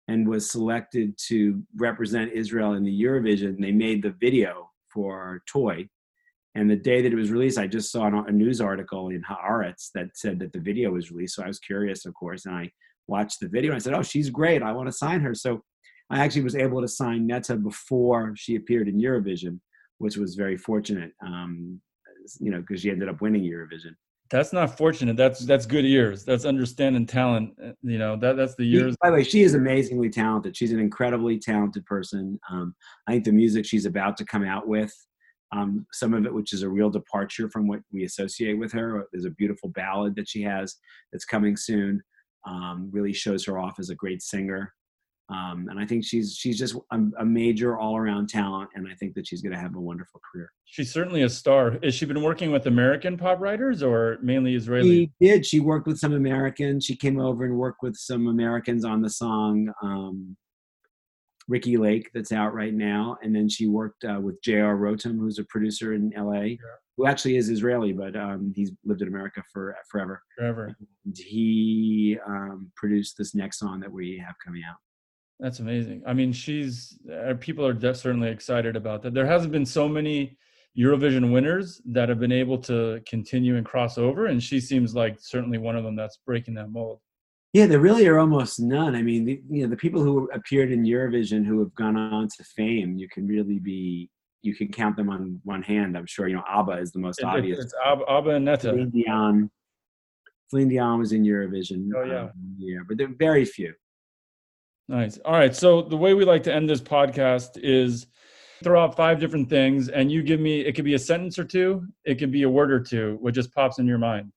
and 0.08 0.28
was 0.28 0.50
selected 0.50 1.18
to 1.28 1.64
represent 1.76 2.32
Israel 2.32 2.74
in 2.74 2.84
the 2.84 3.04
Eurovision. 3.04 3.60
They 3.60 3.72
made 3.72 4.04
the 4.04 4.16
video 4.20 4.70
for 4.94 5.42
Toy, 5.48 5.90
And 6.54 6.70
the 6.70 6.76
day 6.76 7.02
that 7.02 7.12
it 7.12 7.16
was 7.16 7.32
released, 7.32 7.58
I 7.58 7.68
just 7.68 7.92
saw 7.92 8.08
a 8.08 8.32
news 8.32 8.62
article 8.62 9.10
in 9.10 9.22
Haaretz 9.24 9.90
that 9.96 10.10
said 10.14 10.40
that 10.40 10.54
the 10.54 10.60
video 10.60 10.92
was 10.92 11.12
released. 11.12 11.36
So 11.36 11.44
I 11.44 11.48
was 11.48 11.60
curious, 11.60 12.06
of 12.06 12.14
course, 12.14 12.46
and 12.46 12.56
I 12.56 12.72
watched 13.08 13.40
the 13.42 13.50
video 13.50 13.72
and 13.72 13.78
I 13.78 13.84
said, 13.84 13.94
"Oh, 13.94 14.04
she's 14.04 14.30
great. 14.30 14.62
I 14.64 14.72
want 14.72 14.88
to 14.88 14.94
sign 14.94 15.22
her." 15.22 15.34
So 15.34 15.64
I 16.10 16.20
actually 16.24 16.44
was 16.44 16.56
able 16.56 16.82
to 16.82 16.88
sign 16.88 17.28
Netta 17.28 17.56
before 17.56 18.36
she 18.38 18.56
appeared 18.56 18.88
in 18.88 19.02
Eurovision, 19.02 19.60
which 19.98 20.18
was 20.18 20.36
very 20.36 20.56
fortunate. 20.56 21.12
Um, 21.26 21.82
you 22.40 22.52
know, 22.52 22.62
because 22.62 22.82
she 22.82 22.92
ended 22.92 23.10
up 23.10 23.22
winning 23.22 23.44
Eurovision. 23.44 23.96
That's 24.32 24.52
not 24.52 24.76
fortunate. 24.76 25.18
That's 25.18 25.42
that's 25.42 25.66
good 25.66 25.86
ears. 25.86 26.26
That's 26.26 26.46
understanding 26.46 27.06
talent. 27.06 27.54
Uh, 27.64 27.74
you 27.84 28.00
know 28.00 28.16
that 28.18 28.36
that's 28.36 28.56
the 28.56 28.66
years. 28.66 28.96
By 29.02 29.12
the 29.12 29.18
way, 29.18 29.24
she 29.24 29.44
is 29.44 29.54
amazingly 29.54 30.10
talented. 30.10 30.58
She's 30.58 30.72
an 30.72 30.80
incredibly 30.80 31.38
talented 31.38 31.86
person. 31.86 32.40
Um, 32.50 32.76
I 33.08 33.14
think 33.14 33.26
the 33.26 33.32
music 33.32 33.66
she's 33.66 33.86
about 33.86 34.18
to 34.18 34.26
come 34.26 34.44
out 34.44 34.68
with, 34.68 34.94
um, 35.52 35.86
some 35.92 36.14
of 36.16 36.26
it 36.26 36.34
which 36.34 36.54
is 36.54 36.64
a 36.64 36.70
real 36.70 36.90
departure 36.90 37.50
from 37.52 37.68
what 37.68 37.82
we 37.92 38.04
associate 38.04 38.58
with 38.58 38.72
her. 38.72 39.08
There's 39.12 39.26
a 39.26 39.32
beautiful 39.32 39.70
ballad 39.70 40.16
that 40.16 40.28
she 40.28 40.42
has 40.42 40.76
that's 41.12 41.26
coming 41.26 41.56
soon. 41.56 42.02
Um, 42.48 42.90
really 42.92 43.14
shows 43.14 43.46
her 43.46 43.60
off 43.60 43.80
as 43.80 43.90
a 43.90 43.96
great 43.96 44.22
singer. 44.24 44.74
Um, 45.30 45.68
and 45.70 45.80
I 45.80 45.86
think 45.88 46.06
she's 46.06 46.36
she's 46.36 46.60
just 46.60 46.76
a, 46.92 47.00
a 47.20 47.26
major 47.26 47.80
all 47.80 47.98
around 47.98 48.30
talent, 48.30 48.70
and 48.76 48.88
I 48.88 48.94
think 48.94 49.16
that 49.16 49.28
she's 49.28 49.42
going 49.42 49.54
to 49.54 49.60
have 49.60 49.76
a 49.76 49.80
wonderful 49.80 50.22
career. 50.32 50.52
She's 50.66 50.94
certainly 50.94 51.24
a 51.24 51.30
star. 51.30 51.80
Has 51.84 51.96
she 51.96 52.06
been 52.06 52.22
working 52.22 52.52
with 52.52 52.68
American 52.68 53.18
pop 53.18 53.40
writers 53.40 53.82
or 53.82 54.20
mainly 54.22 54.54
Israeli? 54.56 55.12
She 55.20 55.28
did. 55.28 55.46
She 55.46 55.60
worked 55.60 55.88
with 55.88 55.98
some 55.98 56.14
Americans. 56.14 56.86
She 56.86 56.96
came 56.96 57.20
over 57.20 57.44
and 57.44 57.58
worked 57.58 57.82
with 57.82 57.96
some 57.96 58.28
Americans 58.28 58.86
on 58.86 59.02
the 59.02 59.10
song 59.10 59.74
um, 59.82 60.38
Ricki 61.48 61.78
Lake 61.78 62.12
that's 62.14 62.32
out 62.32 62.54
right 62.54 62.74
now, 62.74 63.18
and 63.22 63.36
then 63.36 63.48
she 63.48 63.68
worked 63.68 64.04
uh, 64.04 64.20
with 64.20 64.42
J.R. 64.42 64.78
Rotem, 64.78 65.18
who's 65.20 65.40
a 65.40 65.44
producer 65.46 65.94
in 65.94 66.12
L.A. 66.16 66.46
Yeah. 66.46 66.58
Who 66.98 67.08
actually 67.08 67.36
is 67.36 67.50
Israeli, 67.50 67.92
but 67.92 68.16
um, 68.16 68.54
he's 68.56 68.72
lived 68.86 69.02
in 69.02 69.10
America 69.10 69.44
for 69.52 69.76
forever. 69.92 70.22
Forever. 70.38 70.76
And 71.06 71.18
he 71.18 72.18
um, 72.26 72.72
produced 72.76 73.18
this 73.18 73.36
next 73.36 73.60
song 73.60 73.82
that 73.82 73.92
we 73.92 74.18
have 74.26 74.36
coming 74.44 74.62
out. 74.68 74.78
That's 75.40 75.60
amazing. 75.60 76.02
I 76.08 76.14
mean, 76.14 76.32
she's 76.32 76.98
uh, 77.12 77.34
people 77.40 77.66
are 77.66 77.94
certainly 77.94 78.30
excited 78.30 78.76
about 78.76 79.02
that. 79.02 79.14
There 79.14 79.26
hasn't 79.26 79.52
been 79.52 79.66
so 79.66 79.88
many 79.88 80.38
Eurovision 80.78 81.32
winners 81.32 81.82
that 81.86 82.10
have 82.10 82.20
been 82.20 82.32
able 82.32 82.58
to 82.60 83.02
continue 83.08 83.58
and 83.58 83.66
cross 83.66 83.98
over, 83.98 84.28
and 84.28 84.42
she 84.42 84.60
seems 84.60 84.96
like 84.96 85.18
certainly 85.20 85.58
one 85.58 85.76
of 85.76 85.84
them 85.84 85.96
that's 85.96 86.20
breaking 86.26 86.54
that 86.56 86.70
mold. 86.70 87.00
Yeah, 87.54 87.68
there 87.68 87.80
really 87.80 88.08
are 88.08 88.20
almost 88.20 88.60
none. 88.60 88.96
I 88.96 89.02
mean, 89.02 89.24
the, 89.24 89.42
you 89.50 89.64
know, 89.64 89.70
the 89.70 89.78
people 89.78 90.04
who 90.04 90.30
appeared 90.34 90.72
in 90.72 90.84
Eurovision 90.84 91.46
who 91.46 91.60
have 91.60 91.74
gone 91.76 91.96
on 91.96 92.28
to 92.28 92.44
fame, 92.44 92.98
you 92.98 93.08
can 93.08 93.28
really 93.28 93.60
be 93.60 94.10
you 94.42 94.56
can 94.56 94.68
count 94.68 94.96
them 94.96 95.10
on 95.10 95.40
one 95.44 95.64
hand. 95.64 95.98
I'm 95.98 96.06
sure. 96.06 96.28
You 96.28 96.36
know, 96.36 96.44
ABBA 96.48 96.74
is 96.74 96.92
the 96.92 97.00
most 97.00 97.20
it, 97.20 97.26
obvious. 97.26 97.60
It's 97.60 97.74
ABBA, 97.86 98.04
ABBA 98.08 98.30
and 98.32 98.46
Netta. 98.46 98.70
Celine 98.70 98.90
Dion. 98.90 99.52
Celine 100.50 100.70
Dion 100.70 101.00
was 101.00 101.12
in 101.14 101.24
Eurovision. 101.24 101.90
Oh 101.96 102.04
yeah, 102.04 102.24
um, 102.24 102.32
yeah, 102.58 102.80
but 102.88 102.98
there 102.98 103.08
are 103.08 103.16
very 103.18 103.46
few. 103.46 103.74
Nice. 104.88 105.18
All 105.26 105.34
right. 105.34 105.56
So 105.56 105.82
the 105.82 105.98
way 105.98 106.14
we 106.14 106.26
like 106.26 106.44
to 106.44 106.54
end 106.54 106.70
this 106.70 106.82
podcast 106.82 107.58
is 107.58 108.08
throw 108.64 108.84
out 108.84 108.96
five 108.96 109.20
different 109.20 109.50
things, 109.50 109.90
and 109.90 110.12
you 110.12 110.22
give 110.22 110.40
me. 110.40 110.62
It 110.62 110.76
could 110.76 110.86
be 110.86 110.94
a 110.94 111.00
sentence 111.00 111.40
or 111.40 111.44
two. 111.44 111.86
It 112.04 112.16
could 112.16 112.32
be 112.32 112.44
a 112.44 112.50
word 112.50 112.72
or 112.72 112.80
two. 112.80 113.18
What 113.20 113.34
just 113.34 113.54
pops 113.54 113.80
in 113.80 113.88
your 113.88 113.98
mind? 113.98 114.32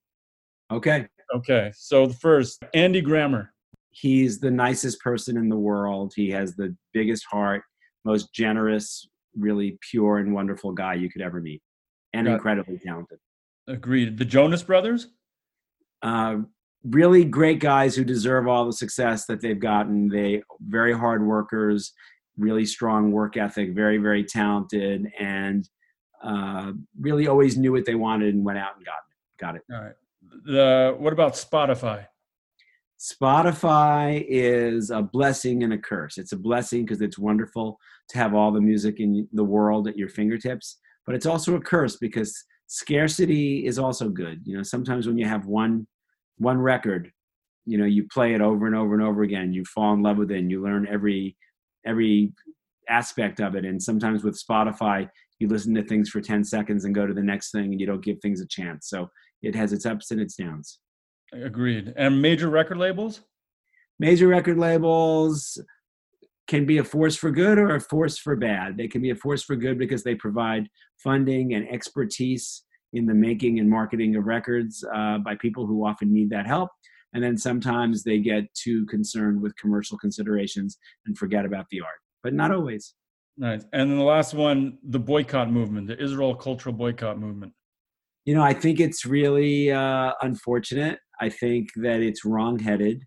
Okay. 0.70 1.06
Okay. 1.34 1.70
So 1.74 2.06
the 2.06 2.14
first, 2.14 2.62
Andy 2.74 3.00
Grammer. 3.00 3.52
He's 3.90 4.38
the 4.38 4.50
nicest 4.50 5.00
person 5.00 5.36
in 5.36 5.48
the 5.48 5.56
world. 5.56 6.12
He 6.14 6.30
has 6.30 6.54
the 6.54 6.76
biggest 6.92 7.24
heart, 7.28 7.62
most 8.04 8.32
generous, 8.32 9.08
really 9.36 9.76
pure 9.90 10.18
and 10.18 10.32
wonderful 10.32 10.72
guy 10.72 10.94
you 10.94 11.10
could 11.10 11.22
ever 11.22 11.40
meet, 11.40 11.62
and 12.12 12.26
Got 12.26 12.34
incredibly 12.34 12.78
talented. 12.78 13.18
Agreed. 13.66 14.16
The 14.16 14.24
Jonas 14.24 14.62
Brothers. 14.62 15.08
Uh, 16.00 16.38
really 16.84 17.24
great 17.24 17.60
guys 17.60 17.94
who 17.94 18.04
deserve 18.04 18.46
all 18.46 18.66
the 18.66 18.72
success 18.72 19.26
that 19.26 19.40
they've 19.40 19.58
gotten. 19.58 20.08
They 20.08 20.42
very 20.60 20.92
hard 20.92 21.24
workers, 21.26 21.92
really 22.36 22.66
strong 22.66 23.12
work 23.12 23.36
ethic, 23.36 23.74
very 23.74 23.98
very 23.98 24.24
talented, 24.24 25.06
and 25.18 25.68
uh, 26.22 26.72
really 27.00 27.26
always 27.26 27.56
knew 27.56 27.72
what 27.72 27.84
they 27.84 27.94
wanted 27.94 28.34
and 28.34 28.44
went 28.44 28.58
out 28.58 28.76
and 28.76 28.84
got 28.84 28.94
it. 28.94 29.40
Got 29.40 29.56
it. 29.56 29.62
All 29.72 29.84
right. 29.84 29.94
The 30.44 30.96
what 30.98 31.12
about 31.12 31.34
Spotify? 31.34 32.06
Spotify 32.98 34.24
is 34.28 34.90
a 34.90 35.00
blessing 35.00 35.62
and 35.62 35.72
a 35.72 35.78
curse. 35.78 36.18
It's 36.18 36.32
a 36.32 36.36
blessing 36.36 36.84
because 36.84 37.00
it's 37.00 37.18
wonderful 37.18 37.78
to 38.08 38.18
have 38.18 38.34
all 38.34 38.50
the 38.50 38.60
music 38.60 38.98
in 38.98 39.28
the 39.32 39.44
world 39.44 39.86
at 39.86 39.96
your 39.96 40.08
fingertips, 40.08 40.78
but 41.06 41.14
it's 41.14 41.26
also 41.26 41.54
a 41.54 41.60
curse 41.60 41.96
because 41.96 42.44
scarcity 42.66 43.66
is 43.66 43.78
also 43.78 44.08
good. 44.08 44.40
You 44.44 44.56
know, 44.56 44.62
sometimes 44.64 45.06
when 45.06 45.16
you 45.16 45.26
have 45.26 45.46
one 45.46 45.86
one 46.38 46.58
record 46.58 47.12
you 47.66 47.76
know 47.76 47.84
you 47.84 48.06
play 48.08 48.34
it 48.34 48.40
over 48.40 48.66
and 48.66 48.74
over 48.74 48.94
and 48.94 49.02
over 49.02 49.22
again 49.22 49.52
you 49.52 49.64
fall 49.64 49.92
in 49.92 50.02
love 50.02 50.16
with 50.16 50.30
it 50.30 50.38
and 50.38 50.50
you 50.50 50.62
learn 50.62 50.86
every 50.88 51.36
every 51.84 52.32
aspect 52.88 53.40
of 53.40 53.54
it. 53.54 53.64
And 53.64 53.82
sometimes 53.82 54.24
with 54.24 54.40
spotify 54.42 55.08
you 55.38 55.48
listen 55.48 55.74
to 55.74 55.82
things 55.82 56.08
for 56.08 56.20
10 56.20 56.42
seconds 56.44 56.84
and 56.84 56.94
go 56.94 57.06
to 57.06 57.14
the 57.14 57.22
next 57.22 57.52
thing 57.52 57.72
and 57.72 57.80
you 57.80 57.86
don't 57.86 58.04
give 58.04 58.18
things 58.20 58.40
a 58.40 58.46
chance. 58.46 58.88
So 58.88 59.08
it 59.42 59.54
has 59.54 59.72
its 59.72 59.86
ups 59.86 60.10
and 60.10 60.20
its 60.20 60.34
downs. 60.34 60.80
Agreed. 61.32 61.92
And 61.96 62.20
major 62.20 62.48
record 62.48 62.78
labels? 62.78 63.20
Major 64.00 64.26
record 64.26 64.58
labels 64.58 65.60
can 66.48 66.64
be 66.64 66.78
a 66.78 66.84
force 66.84 67.14
for 67.14 67.30
good 67.30 67.58
or 67.58 67.76
a 67.76 67.80
force 67.80 68.18
for 68.18 68.34
bad. 68.34 68.76
They 68.76 68.88
can 68.88 69.02
be 69.02 69.10
a 69.10 69.14
force 69.14 69.42
for 69.42 69.54
good 69.54 69.78
because 69.78 70.02
they 70.02 70.14
provide 70.14 70.68
funding 70.96 71.54
and 71.54 71.68
expertise 71.68 72.64
in 72.92 73.06
the 73.06 73.14
making 73.14 73.58
and 73.58 73.68
marketing 73.68 74.16
of 74.16 74.24
records 74.24 74.84
uh, 74.94 75.18
by 75.18 75.34
people 75.34 75.66
who 75.66 75.86
often 75.86 76.12
need 76.12 76.30
that 76.30 76.46
help. 76.46 76.70
And 77.14 77.22
then 77.22 77.38
sometimes 77.38 78.02
they 78.02 78.18
get 78.18 78.52
too 78.54 78.86
concerned 78.86 79.40
with 79.40 79.56
commercial 79.56 79.98
considerations 79.98 80.78
and 81.06 81.16
forget 81.16 81.44
about 81.44 81.66
the 81.70 81.80
art, 81.80 82.00
but 82.22 82.34
not 82.34 82.52
always. 82.52 82.94
Nice. 83.36 83.64
And 83.72 83.90
then 83.90 83.98
the 83.98 84.04
last 84.04 84.34
one, 84.34 84.78
the 84.82 84.98
boycott 84.98 85.50
movement, 85.50 85.86
the 85.86 86.02
Israel 86.02 86.34
cultural 86.34 86.74
boycott 86.74 87.18
movement. 87.18 87.52
You 88.24 88.34
know, 88.34 88.42
I 88.42 88.52
think 88.52 88.80
it's 88.80 89.06
really 89.06 89.70
uh, 89.70 90.12
unfortunate. 90.20 90.98
I 91.20 91.28
think 91.30 91.68
that 91.76 92.00
it's 92.00 92.24
wrongheaded. 92.24 93.02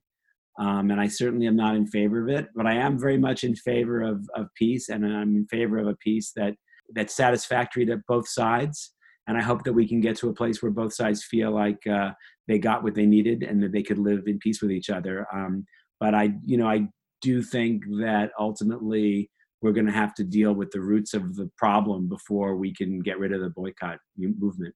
Um, 0.59 0.91
and 0.91 0.99
I 0.99 1.07
certainly 1.07 1.47
am 1.47 1.55
not 1.55 1.75
in 1.75 1.87
favor 1.87 2.23
of 2.23 2.29
it, 2.29 2.47
but 2.55 2.65
I 2.65 2.73
am 2.73 2.99
very 2.99 3.17
much 3.17 3.43
in 3.43 3.55
favor 3.55 4.01
of, 4.01 4.27
of 4.35 4.47
peace, 4.57 4.89
and 4.89 5.05
I'm 5.05 5.35
in 5.35 5.47
favor 5.47 5.77
of 5.77 5.87
a 5.87 5.95
peace 5.95 6.33
that 6.35 6.55
that's 6.93 7.15
satisfactory 7.15 7.85
to 7.85 8.01
both 8.07 8.27
sides 8.27 8.93
and 9.27 9.37
I 9.37 9.41
hope 9.41 9.63
that 9.63 9.73
we 9.73 9.87
can 9.87 10.01
get 10.01 10.15
to 10.17 10.29
a 10.29 10.33
place 10.33 10.61
where 10.61 10.71
both 10.71 10.93
sides 10.93 11.23
feel 11.23 11.51
like 11.51 11.85
uh, 11.87 12.11
they 12.47 12.59
got 12.59 12.83
what 12.83 12.95
they 12.95 13.05
needed 13.05 13.43
and 13.43 13.61
that 13.63 13.71
they 13.71 13.83
could 13.83 13.99
live 13.99 14.23
in 14.27 14.39
peace 14.39 14.61
with 14.61 14.71
each 14.71 14.89
other. 14.89 15.27
Um, 15.33 15.65
but 15.99 16.15
I, 16.15 16.33
you 16.43 16.57
know, 16.57 16.67
I 16.67 16.87
do 17.21 17.43
think 17.43 17.83
that 17.99 18.31
ultimately 18.39 19.29
we're 19.61 19.73
going 19.73 19.85
to 19.85 19.91
have 19.91 20.15
to 20.15 20.23
deal 20.23 20.53
with 20.53 20.71
the 20.71 20.81
roots 20.81 21.13
of 21.13 21.35
the 21.35 21.49
problem 21.57 22.09
before 22.09 22.55
we 22.55 22.73
can 22.73 22.99
get 22.99 23.19
rid 23.19 23.31
of 23.31 23.41
the 23.41 23.49
boycott 23.49 23.99
movement. 24.17 24.73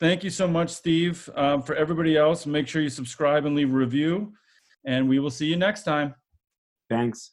Thank 0.00 0.24
you 0.24 0.30
so 0.30 0.48
much, 0.48 0.70
Steve. 0.70 1.28
Um, 1.36 1.62
for 1.62 1.74
everybody 1.74 2.16
else, 2.16 2.46
make 2.46 2.66
sure 2.66 2.80
you 2.80 2.88
subscribe 2.88 3.44
and 3.44 3.54
leave 3.54 3.70
a 3.70 3.76
review, 3.76 4.32
and 4.86 5.08
we 5.08 5.18
will 5.18 5.30
see 5.30 5.46
you 5.46 5.56
next 5.56 5.82
time. 5.82 6.14
Thanks. 6.88 7.32